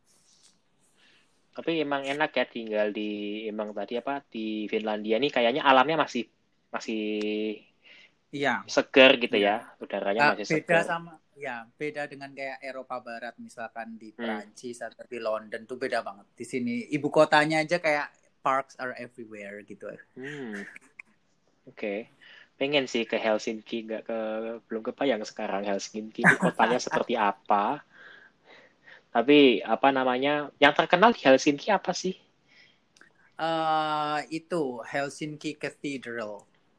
[1.56, 3.08] Tapi emang enak ya tinggal di
[3.50, 5.30] emang tadi apa di Finlandia nih.
[5.32, 6.24] Kayaknya alamnya masih
[6.74, 7.00] masih
[8.32, 8.64] iya.
[8.74, 9.54] seger gitu ya,
[9.84, 10.84] udaranya Ah, masih beda seger.
[10.90, 11.12] sama
[11.44, 14.40] ya beda dengan kayak Eropa Barat misalkan di Hmm.
[14.40, 18.08] Prancis atau di London tuh beda banget di sini ibu kotanya aja kayak
[18.44, 20.66] parks are everywhere gitu Hmm.
[21.70, 21.94] Oke.
[22.60, 24.18] Pengen sih ke Helsinki, nggak ke
[24.66, 27.84] belum kebayang sekarang Helsinki itu kotanya seperti apa.
[29.14, 29.38] Tapi
[29.74, 30.34] apa namanya?
[30.62, 32.14] Yang terkenal di Helsinki apa sih?
[33.48, 36.34] eh itu Helsinki Cathedral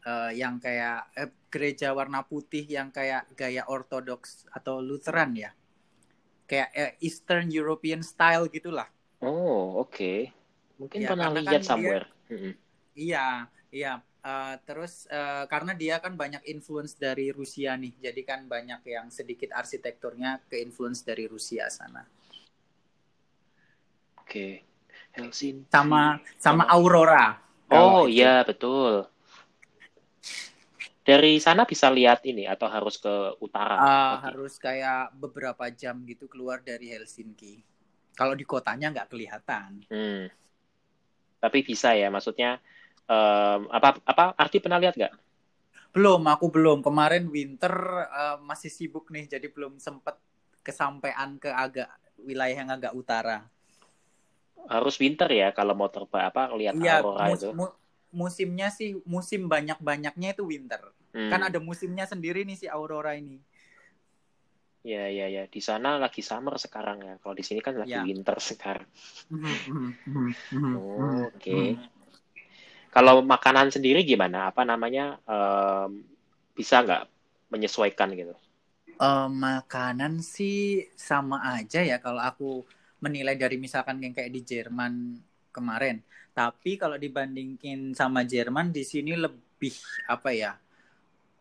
[0.08, 5.52] eh, yang kayak eh, gereja warna putih yang kayak gaya ortodoks atau Lutheran ya
[6.48, 8.88] kayak eh, Eastern European style gitulah
[9.18, 10.30] Oh, oke.
[10.78, 12.06] Mungkin Ya, pernah lihat kan dia- somewhere.
[12.30, 12.54] Mm-mm.
[12.94, 13.94] Iya, iya.
[14.22, 19.10] Eh, terus eh, karena dia kan banyak influence dari Rusia nih, jadi kan banyak yang
[19.10, 22.06] sedikit arsitekturnya ke influence dari Rusia sana.
[24.22, 24.62] Oke.
[25.18, 25.66] Helsinki.
[25.74, 27.42] Sama sama Aurora.
[27.74, 29.10] Oh iya betul.
[31.08, 33.80] Dari sana bisa lihat ini atau harus ke utara?
[33.80, 34.24] Eh, Oke.
[34.28, 37.64] harus kayak beberapa jam gitu keluar dari Helsinki.
[38.18, 39.72] Kalau di kotanya nggak kelihatan.
[39.88, 40.28] Hmm.
[41.38, 42.58] Tapi bisa ya, maksudnya
[43.08, 45.14] em, apa apa arti pernah lihat nggak?
[45.96, 46.80] Belum, aku belum.
[46.88, 47.74] Kemarin winter
[48.22, 50.16] eh, masih sibuk nih, jadi belum sempet
[50.66, 51.88] kesampaian ke agak
[52.28, 53.38] wilayah yang agak utara.
[54.74, 57.50] Harus winter ya kalau mau terbang apa lihat Iya, aurora mus- itu.
[58.12, 60.82] Musimnya sih musim banyak-banyaknya itu winter.
[61.12, 61.32] Hmm.
[61.32, 63.40] Kan ada musimnya sendiri nih si aurora ini.
[64.88, 65.44] Ya ya ya.
[65.52, 67.14] Di sana lagi summer sekarang ya.
[67.20, 68.04] Kalau di sini kan lagi Ya.
[68.08, 68.88] winter sekarang.
[70.76, 71.76] Oh, Oke.
[72.92, 74.48] Kalau makanan sendiri gimana?
[74.50, 75.20] Apa namanya?
[75.28, 76.08] em,
[76.56, 77.04] bisa nggak
[77.52, 78.34] menyesuaikan gitu?
[78.98, 82.66] Eh, makanan sih sama aja ya kalau aku
[82.98, 85.22] menilai dari misalkan yang kayak di Jerman
[85.58, 86.06] kemarin.
[86.38, 89.74] Tapi kalau dibandingin sama Jerman di sini lebih
[90.06, 90.54] apa ya?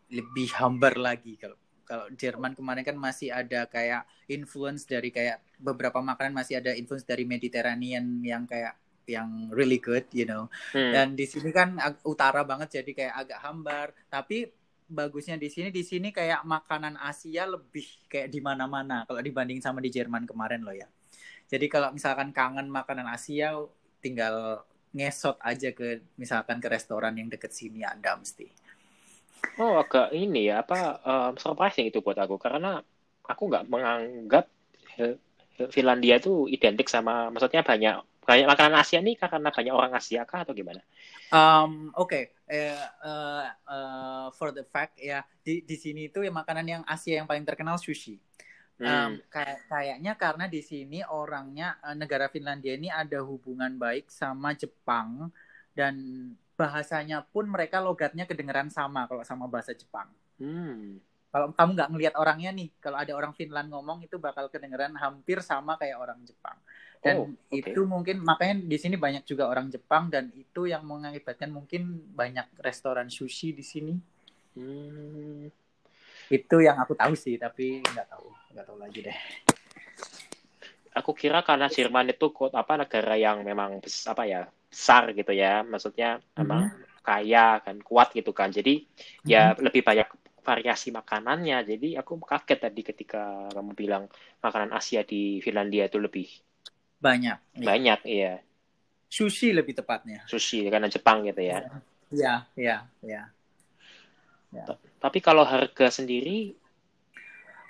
[0.09, 1.57] Lebih hambar lagi kalau
[1.87, 7.07] kalau Jerman kemarin kan masih ada kayak influence dari kayak beberapa makanan masih ada influence
[7.07, 8.75] dari Mediterranean yang kayak
[9.07, 10.51] yang really good, you know.
[10.75, 10.91] Hmm.
[10.91, 13.87] Dan di sini kan utara banget jadi kayak agak hambar.
[14.11, 14.51] Tapi
[14.87, 19.79] bagusnya di sini di sini kayak makanan Asia lebih kayak di mana-mana kalau dibanding sama
[19.79, 20.91] di Jerman kemarin loh ya.
[21.47, 23.55] Jadi kalau misalkan kangen makanan Asia
[24.07, 24.63] tinggal
[24.95, 28.47] ngesot aja ke misalkan ke restoran yang deket sini ada mesti.
[29.59, 32.39] Oh, agak ini ya, apa, em, surprising itu buat aku.
[32.39, 32.79] Karena
[33.27, 34.47] aku nggak menganggap
[35.73, 40.45] Finlandia itu identik sama, maksudnya banyak, banyak makanan Asia nih karena banyak orang Asia kah
[40.45, 40.81] atau gimana?
[41.33, 46.65] Um, Oke, eh, eh, eh, for the fact ya di di sini itu ya makanan
[46.65, 48.21] yang Asia yang paling terkenal sushi.
[48.77, 48.85] Hmm.
[48.85, 54.53] Um, kayak kayaknya karena di sini orangnya eh, negara Finlandia ini ada hubungan baik sama
[54.53, 55.33] Jepang
[55.73, 55.97] dan
[56.57, 60.09] bahasanya pun mereka logatnya kedengeran sama kalau sama bahasa Jepang.
[60.37, 61.01] Hmm.
[61.29, 65.37] Kalau kamu nggak ngelihat orangnya nih, kalau ada orang Finland ngomong itu bakal kedengeran hampir
[65.45, 66.57] sama kayak orang Jepang.
[66.97, 67.61] Dan Oh, oke.
[67.61, 72.49] itu mungkin makanya di sini banyak juga orang Jepang dan itu yang mengakibatkan mungkin banyak
[72.57, 73.93] restoran sushi di sini.
[74.57, 75.45] Hmm.
[76.27, 79.17] Itu yang aku tahu sih, tapi nggak tahu, nggak tahu lagi deh.
[80.97, 85.61] Aku kira karena Jerman itu kota apa negara yang memang apa ya besar gitu ya,
[85.61, 86.73] maksudnya memang
[87.05, 88.49] kaya kan kuat gitu kan.
[88.49, 88.83] Jadi
[89.23, 90.09] ya lebih banyak
[90.41, 91.63] variasi makanannya.
[91.67, 94.03] Jadi aku kaget tadi ketika kamu bilang
[94.39, 96.27] makanan Asia di Finlandia itu lebih
[96.97, 97.37] Banyak.
[97.61, 97.65] Iya.
[97.65, 98.33] banyak, iya.
[99.07, 100.25] Sushi lebih tepatnya.
[100.25, 101.61] Sushi karena Jepang gitu ya.
[102.09, 103.21] Iya, iya, iya.
[105.03, 106.55] Tapi kalau harga sendiri,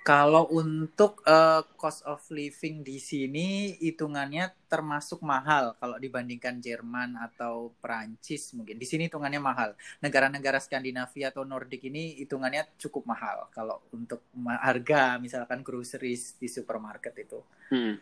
[0.07, 7.75] Kalau untuk eh, cost of living di sini hitungannya termasuk mahal kalau dibandingkan Jerman atau
[7.83, 8.79] Perancis mungkin.
[8.79, 9.75] Di sini hitungannya mahal.
[9.99, 17.13] Negara-negara Skandinavia atau Nordik ini hitungannya cukup mahal kalau untuk harga misalkan groceries di supermarket
[17.19, 17.39] itu.
[17.75, 17.95] hmm.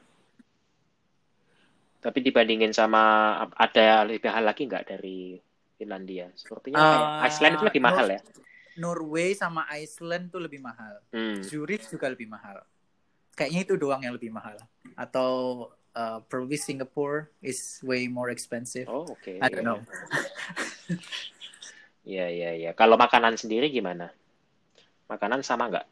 [2.06, 5.42] Tapi dibandingin sama ada lebih mahal lagi nggak dari
[5.74, 6.30] Finlandia?
[6.38, 8.22] Sepertinya Uh, Iceland itu lebih mahal ya.
[8.76, 11.00] Norway sama Iceland tuh lebih mahal.
[11.12, 11.40] Hmm.
[11.42, 12.64] Zurich juga lebih mahal.
[13.36, 14.56] Kayaknya itu doang yang lebih mahal.
[14.96, 15.32] Atau
[15.96, 18.88] uh, probably Singapore is way more expensive.
[18.88, 19.40] Oh, oke.
[19.40, 19.80] I don't know.
[22.06, 22.72] Iya, iya, iya.
[22.78, 24.14] Kalau makanan sendiri gimana?
[25.10, 25.88] Makanan sama nggak?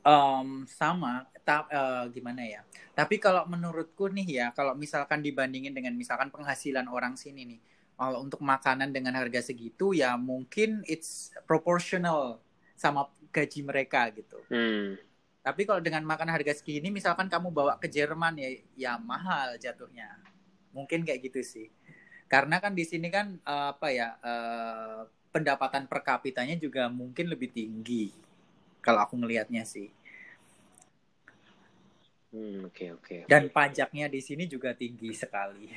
[0.00, 2.64] Um, sama, ta- uh, gimana ya?
[2.96, 7.60] Tapi kalau menurutku nih ya, kalau misalkan dibandingin dengan misalkan penghasilan orang sini nih,
[7.96, 12.38] kalau untuk makanan dengan harga segitu ya mungkin it's proportional
[12.76, 14.36] sama gaji mereka gitu.
[14.52, 15.00] Hmm.
[15.40, 20.18] Tapi kalau dengan makan harga segini, misalkan kamu bawa ke Jerman ya, ya mahal jatuhnya.
[20.74, 21.70] Mungkin kayak gitu sih.
[22.26, 27.54] Karena kan di sini kan uh, apa ya uh, pendapatan per kapitanya juga mungkin lebih
[27.54, 28.10] tinggi.
[28.82, 29.86] Kalau aku ngelihatnya sih.
[32.34, 33.16] Hmm, oke, oke.
[33.30, 35.70] Dan pajaknya di sini juga tinggi sekali.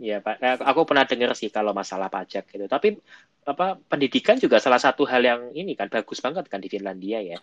[0.00, 0.34] Iya, Pak.
[0.42, 2.64] Nah, Aku pernah dengar sih kalau masalah pajak gitu.
[2.74, 2.86] Tapi
[3.52, 7.36] apa pendidikan juga salah satu hal yang ini kan bagus banget kan di Finlandia ya.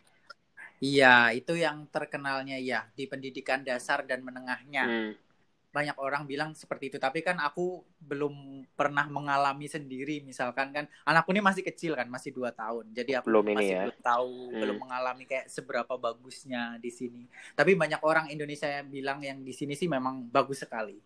[0.80, 4.84] Iya, itu yang terkenalnya ya di pendidikan dasar dan menengahnya.
[4.88, 5.12] Hmm.
[5.78, 11.30] banyak orang bilang seperti itu tapi kan aku belum pernah mengalami sendiri misalkan kan anakku
[11.36, 13.84] ini masih kecil kan masih dua tahun jadi aku Belum ini masih ya.
[13.84, 14.62] belum tahu Hmm.
[14.62, 17.24] belum mengalami kayak seberapa bagusnya di sini
[17.54, 20.98] tapi banyak orang Indonesia yang bilang yang di sini sih memang bagus sekali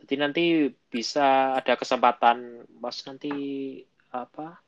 [0.00, 0.44] Jadi nanti
[0.88, 3.30] bisa ada kesempatan Mas nanti
[4.10, 4.58] apa?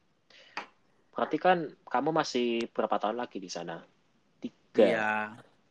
[1.13, 3.81] Berarti kan kamu masih berapa tahun lagi di sana?
[4.43, 4.87] Tiga.
[4.89, 5.09] ya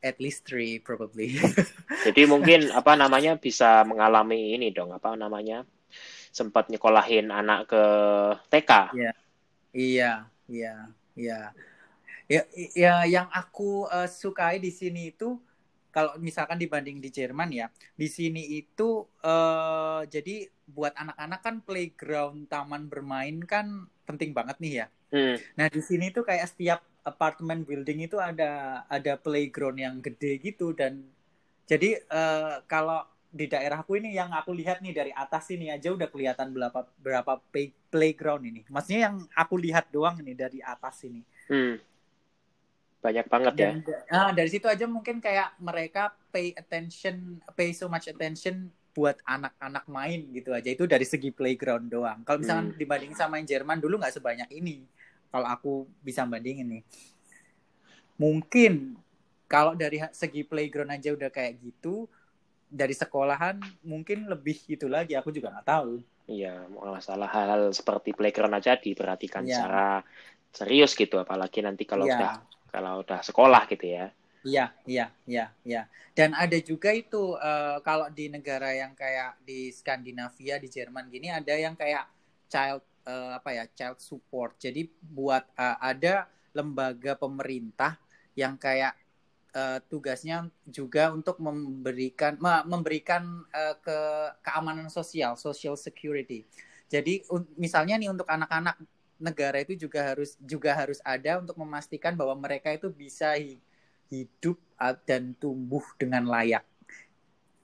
[0.01, 1.38] at least three probably
[2.05, 5.62] Jadi mungkin apa namanya bisa mengalami ini dong apa namanya
[6.34, 7.84] sempat nyekolahin anak ke
[8.49, 8.72] TK.
[9.76, 10.76] Iya, iya,
[11.14, 11.39] iya.
[12.32, 12.41] Ya,
[12.72, 15.36] ya yang aku eh, sukai di sini itu
[15.92, 22.48] kalau misalkan dibanding di Jerman ya, di sini itu eh jadi buat anak-anak kan playground
[22.48, 24.88] taman bermain kan penting banget nih ya.
[25.12, 25.36] Hmm.
[25.60, 30.72] Nah, di sini tuh kayak setiap apartemen building itu ada ada playground yang gede gitu
[30.72, 31.04] dan
[31.66, 36.12] jadi eh, kalau di daerahku ini yang aku lihat nih dari atas ini aja udah
[36.12, 38.62] kelihatan berapa berapa play- playground ini.
[38.68, 41.24] Maksudnya yang aku lihat doang nih dari atas ini.
[41.48, 41.80] Hmm.
[43.02, 43.72] Banyak banget ya.
[43.74, 43.76] Dan
[44.08, 49.89] ah, dari situ aja mungkin kayak mereka pay attention, pay so much attention buat anak-anak
[49.89, 50.70] main gitu aja.
[50.70, 52.22] Itu dari segi playground doang.
[52.22, 52.78] Kalau misalkan Hmm.
[52.78, 54.86] dibandingin sama yang Jerman dulu nggak sebanyak ini.
[55.34, 55.72] Kalau aku
[56.04, 56.84] bisa bandingin nih.
[58.22, 58.99] Mungkin
[59.49, 62.06] kalau dari segi playground aja udah kayak gitu,
[62.72, 65.18] dari sekolahan mungkin lebih gitu lagi.
[65.18, 65.91] Aku juga nggak tahu.
[66.30, 69.52] Iya, masalah hal-hal seperti playground aja diperhatikan Iya.
[69.58, 69.88] secara
[70.54, 72.16] serius gitu, apalagi nanti kalau Iya.
[72.16, 72.32] udah
[72.74, 74.05] kalau udah sekolah gitu ya.
[74.41, 75.82] Iya, iya, iya, iya.
[76.17, 81.30] Dan ada juga itu eh, kalau di negara yang kayak di Skandinavia, di Jerman gini
[81.30, 82.09] ada yang kayak
[82.49, 84.57] child eh, apa ya, child support.
[84.57, 86.26] Jadi buat eh, ada
[86.57, 88.01] lembaga pemerintah
[88.34, 88.97] yang kayak
[89.53, 93.97] eh, tugasnya juga untuk memberikan me- memberikan eh, ke
[94.41, 96.49] keamanan sosial, social security.
[96.89, 97.24] Jadi
[97.61, 98.76] misalnya nih untuk anak-anak
[99.22, 103.61] negara itu juga harus juga harus ada untuk memastikan bahwa mereka itu bisa hi-
[104.09, 104.57] hidup
[105.05, 106.65] dan tumbuh dengan layak.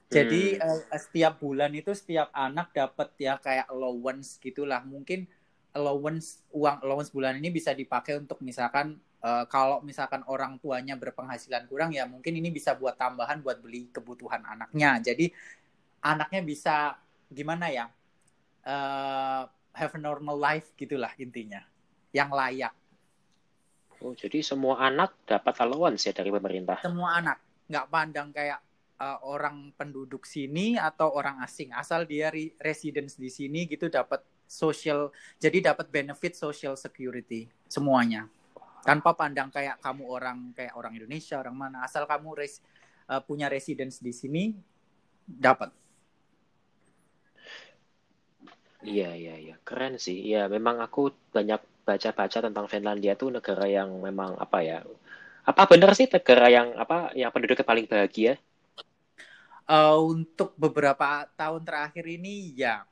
[0.08, 4.80] Jadi uh, setiap bulan itu setiap anak dapat ya kayak allowance gitulah.
[4.88, 5.28] Mungkin
[5.76, 11.68] allowance uang allowance bulan ini bisa dipakai untuk misalkan uh, kalau misalkan orang tuanya berpenghasilan
[11.68, 15.04] kurang ya mungkin ini bisa buat tambahan buat beli kebutuhan anaknya.
[15.04, 15.28] Jadi
[16.00, 16.76] anaknya bisa
[17.28, 17.92] gimana ya?
[18.64, 19.44] Uh,
[19.78, 21.62] have a normal life gitulah intinya.
[22.10, 22.74] Yang layak.
[24.02, 26.82] Oh, jadi semua anak dapat allowance ya dari pemerintah.
[26.82, 27.38] semua anak.
[27.70, 28.60] Nggak pandang kayak
[29.02, 31.74] uh, orang penduduk sini atau orang asing.
[31.74, 35.12] Asal dia re- residence di sini gitu dapat social
[35.42, 38.30] jadi dapat benefit social security semuanya.
[38.86, 41.78] Tanpa pandang kayak kamu orang kayak orang Indonesia orang mana.
[41.84, 42.64] Asal kamu res,
[43.10, 44.56] uh, punya residence di sini
[45.28, 45.74] dapat
[48.92, 49.56] Iya, iya, iya.
[49.68, 50.18] Keren sih.
[50.30, 51.00] Iya, memang aku
[51.36, 54.78] banyak baca-baca tentang Finlandia tuh negara yang memang apa ya?
[55.50, 58.34] Apa benar sih negara yang apa yang penduduknya paling bahagia?
[59.68, 62.88] Uh, untuk beberapa tahun terakhir ini ya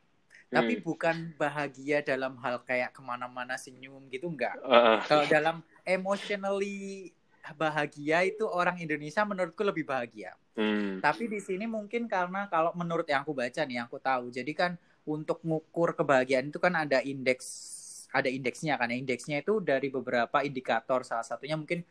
[0.51, 0.83] tapi Hmm.
[0.83, 4.99] bukan bahagia dalam hal kayak ke mana-mana senyum gitu enggak Heeh.
[5.07, 7.11] kalau dalam emotionally
[7.55, 10.33] bahagia itu orang Indonesia menurutku lebih bahagia.
[10.57, 10.97] Hmm.
[10.99, 14.33] Tapi di sini mungkin karena kalau menurut yang aku baca nih, yang aku tahu.
[14.33, 14.71] Jadi kan
[15.05, 17.73] untuk ngukur kebahagiaan itu kan ada indeks
[18.11, 18.89] ada indeksnya kan.
[18.91, 21.05] Indeksnya itu dari beberapa indikator.
[21.05, 21.83] Salah satunya mungkin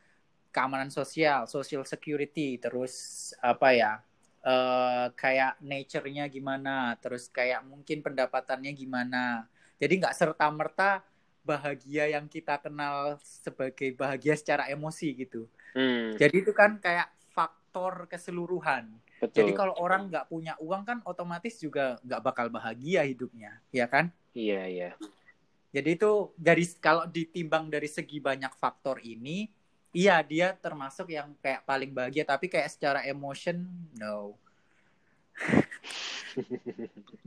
[0.55, 3.93] keamanan sosial, social security, terus apa ya?
[4.45, 9.49] uh, kayak nature-nya gimana, terus kayak mungkin pendapatannya gimana.
[9.81, 11.03] Jadi nggak serta merta
[11.45, 15.49] bahagia yang kita kenal sebagai bahagia secara emosi gitu.
[15.77, 16.17] Hmm.
[16.17, 18.97] Jadi itu kan kayak faktor keseluruhan.
[19.25, 19.41] Betul.
[19.41, 24.13] Jadi kalau orang nggak punya uang kan otomatis juga nggak bakal bahagia hidupnya, ya kan?
[24.37, 24.91] Iya iya.
[25.73, 29.49] Jadi itu dari kalau ditimbang dari segi banyak faktor ini,
[29.97, 32.29] iya dia termasuk yang kayak paling bahagia.
[32.29, 33.65] Tapi kayak secara emotion,
[33.97, 34.37] no.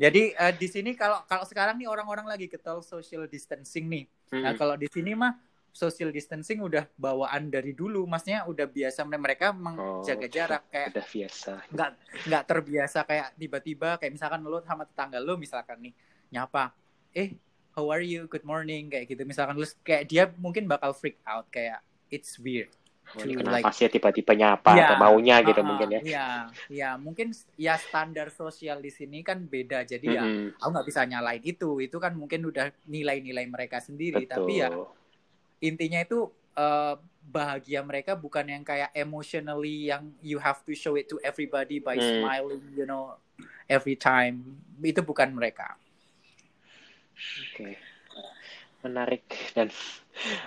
[0.01, 4.05] Jadi uh, di sini kalau kalau sekarang nih orang-orang lagi ketol social distancing nih.
[4.29, 4.45] Hmm.
[4.45, 5.33] Nah kalau di sini mah
[5.78, 11.05] social distancing udah bawaan dari dulu, maksudnya udah biasa mereka menjaga oh, jarak kayak udah
[11.05, 11.51] biasa.
[11.69, 11.89] Nggak
[12.25, 15.93] nggak terbiasa kayak tiba-tiba kayak misalkan lo sama tetangga lo misalkan nih
[16.34, 16.73] nyapa,
[17.13, 17.38] eh
[17.78, 19.21] how are you, good morning kayak gitu.
[19.21, 22.73] Misalkan lo kayak dia mungkin bakal freak out kayak it's weird
[23.15, 26.01] kenapa like, sih tiba-tiba nyapa ya, atau maunya gitu uh, mungkin ya?
[26.03, 26.28] Iya,
[26.67, 29.88] ya mungkin ya standar sosial di sini kan beda.
[29.88, 30.43] Jadi mm -hmm.
[30.51, 31.69] ya aku nggak bisa nyalain itu.
[31.80, 34.28] Itu kan mungkin udah nilai-nilai mereka sendiri.
[34.28, 34.32] Betul.
[34.36, 34.69] Tapi ya
[35.62, 36.95] intinya itu uh,
[37.28, 41.99] bahagia mereka bukan yang kayak emotionally yang you have to show it to everybody by
[41.99, 42.24] mm.
[42.24, 43.20] smiling, you know,
[43.68, 44.64] every time.
[44.80, 45.76] Itu bukan mereka.
[47.18, 47.53] Oke.
[47.53, 47.74] Okay.
[48.86, 49.26] Menarik
[49.58, 49.68] dan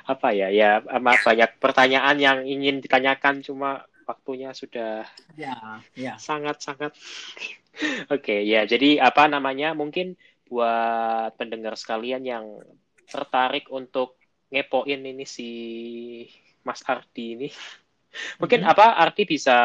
[0.06, 5.06] apa ya ya sama banyak pertanyaan yang ingin ditanyakan cuma waktunya sudah
[5.38, 6.90] ya ya sangat sangat
[8.10, 10.18] oke okay, ya jadi apa namanya mungkin
[10.50, 12.58] buat pendengar sekalian yang
[13.06, 14.18] tertarik untuk
[14.50, 15.48] ngepoin ini si
[16.66, 17.48] Mas Ardi ini
[18.42, 18.74] mungkin mm -hmm.
[18.74, 19.56] apa Ardi bisa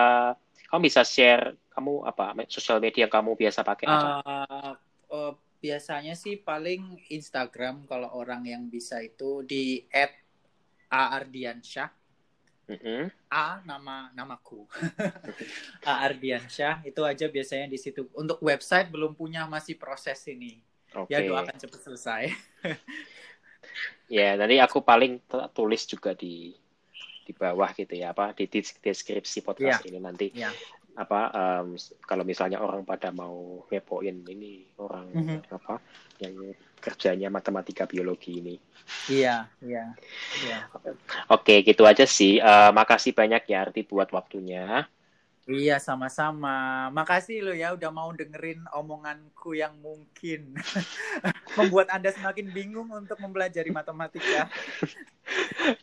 [0.70, 4.74] kamu bisa share kamu apa sosial media yang kamu biasa pakai uh,
[5.12, 5.34] uh,
[5.66, 9.82] biasanya sih paling Instagram kalau orang yang bisa itu di
[10.94, 11.90] @aardiansyah.
[12.66, 13.02] Mm -hmm.
[13.30, 14.66] A nama namaku.
[15.90, 18.10] A Ardiansyah itu aja biasanya di situ.
[18.14, 20.62] Untuk website belum punya masih proses ini.
[20.94, 21.18] Okay.
[21.18, 22.24] Ya doakan cepat selesai.
[24.12, 26.54] ya, nanti aku paling tulis juga di
[27.26, 29.90] di bawah gitu ya apa di deskripsi podcast yeah.
[29.90, 30.28] ini nanti.
[30.34, 30.54] Yeah
[30.96, 31.76] apa um,
[32.08, 35.40] kalau misalnya orang pada mau ngepoin ini orang mm -hmm.
[35.52, 35.76] apa
[36.24, 38.56] yang kerjanya matematika biologi ini.
[39.10, 39.98] Iya, iya.
[40.46, 40.70] iya.
[41.34, 42.38] Oke, gitu aja sih.
[42.38, 44.86] Uh, makasih banyak ya Arti buat waktunya.
[45.46, 46.90] Iya, sama-sama.
[46.90, 50.58] Makasih lo ya udah mau dengerin omonganku yang mungkin
[51.58, 54.50] membuat Anda semakin bingung untuk mempelajari matematika.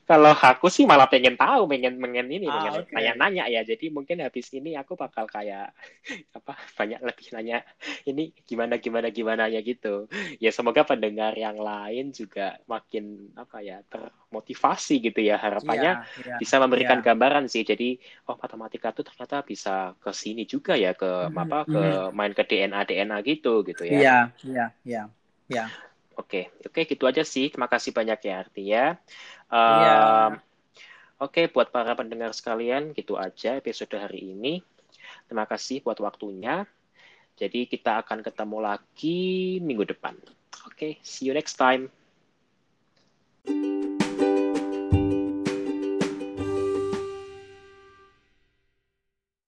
[0.02, 2.94] Kalau aku sih malah pengen tahu, pengen pengen ini, ah, pengen okay.
[2.94, 3.62] nanya-nanya ya.
[3.62, 5.70] Jadi mungkin habis ini aku bakal kayak
[6.42, 7.62] apa banyak lebih nanya
[8.02, 10.10] ini gimana gimana gimana ya gitu.
[10.42, 13.78] Ya semoga pendengar yang lain juga makin apa ya
[14.32, 17.12] termotivasi gitu ya harapannya yeah, yeah, bisa memberikan yeah.
[17.12, 17.68] gambaran sih.
[17.68, 18.00] Jadi
[18.32, 21.42] oh matematika tuh ternyata bisa ke sini juga ya ke mm -hmm.
[21.44, 22.16] apa ke mm-hmm.
[22.16, 23.92] main ke DNA DNA gitu gitu ya.
[24.00, 24.18] Iya
[24.48, 25.02] iya iya.
[25.52, 25.64] iya.
[26.16, 27.52] Oke, oke gitu aja sih.
[27.52, 28.96] Terima kasih banyak ya Arti ya.
[29.52, 30.32] Um, yeah.
[31.22, 34.58] Oke, buat para pendengar sekalian, gitu aja episode hari ini.
[35.30, 36.66] Terima kasih buat waktunya.
[37.38, 40.18] Jadi kita akan ketemu lagi minggu depan.
[40.66, 41.94] Oke, see you next time.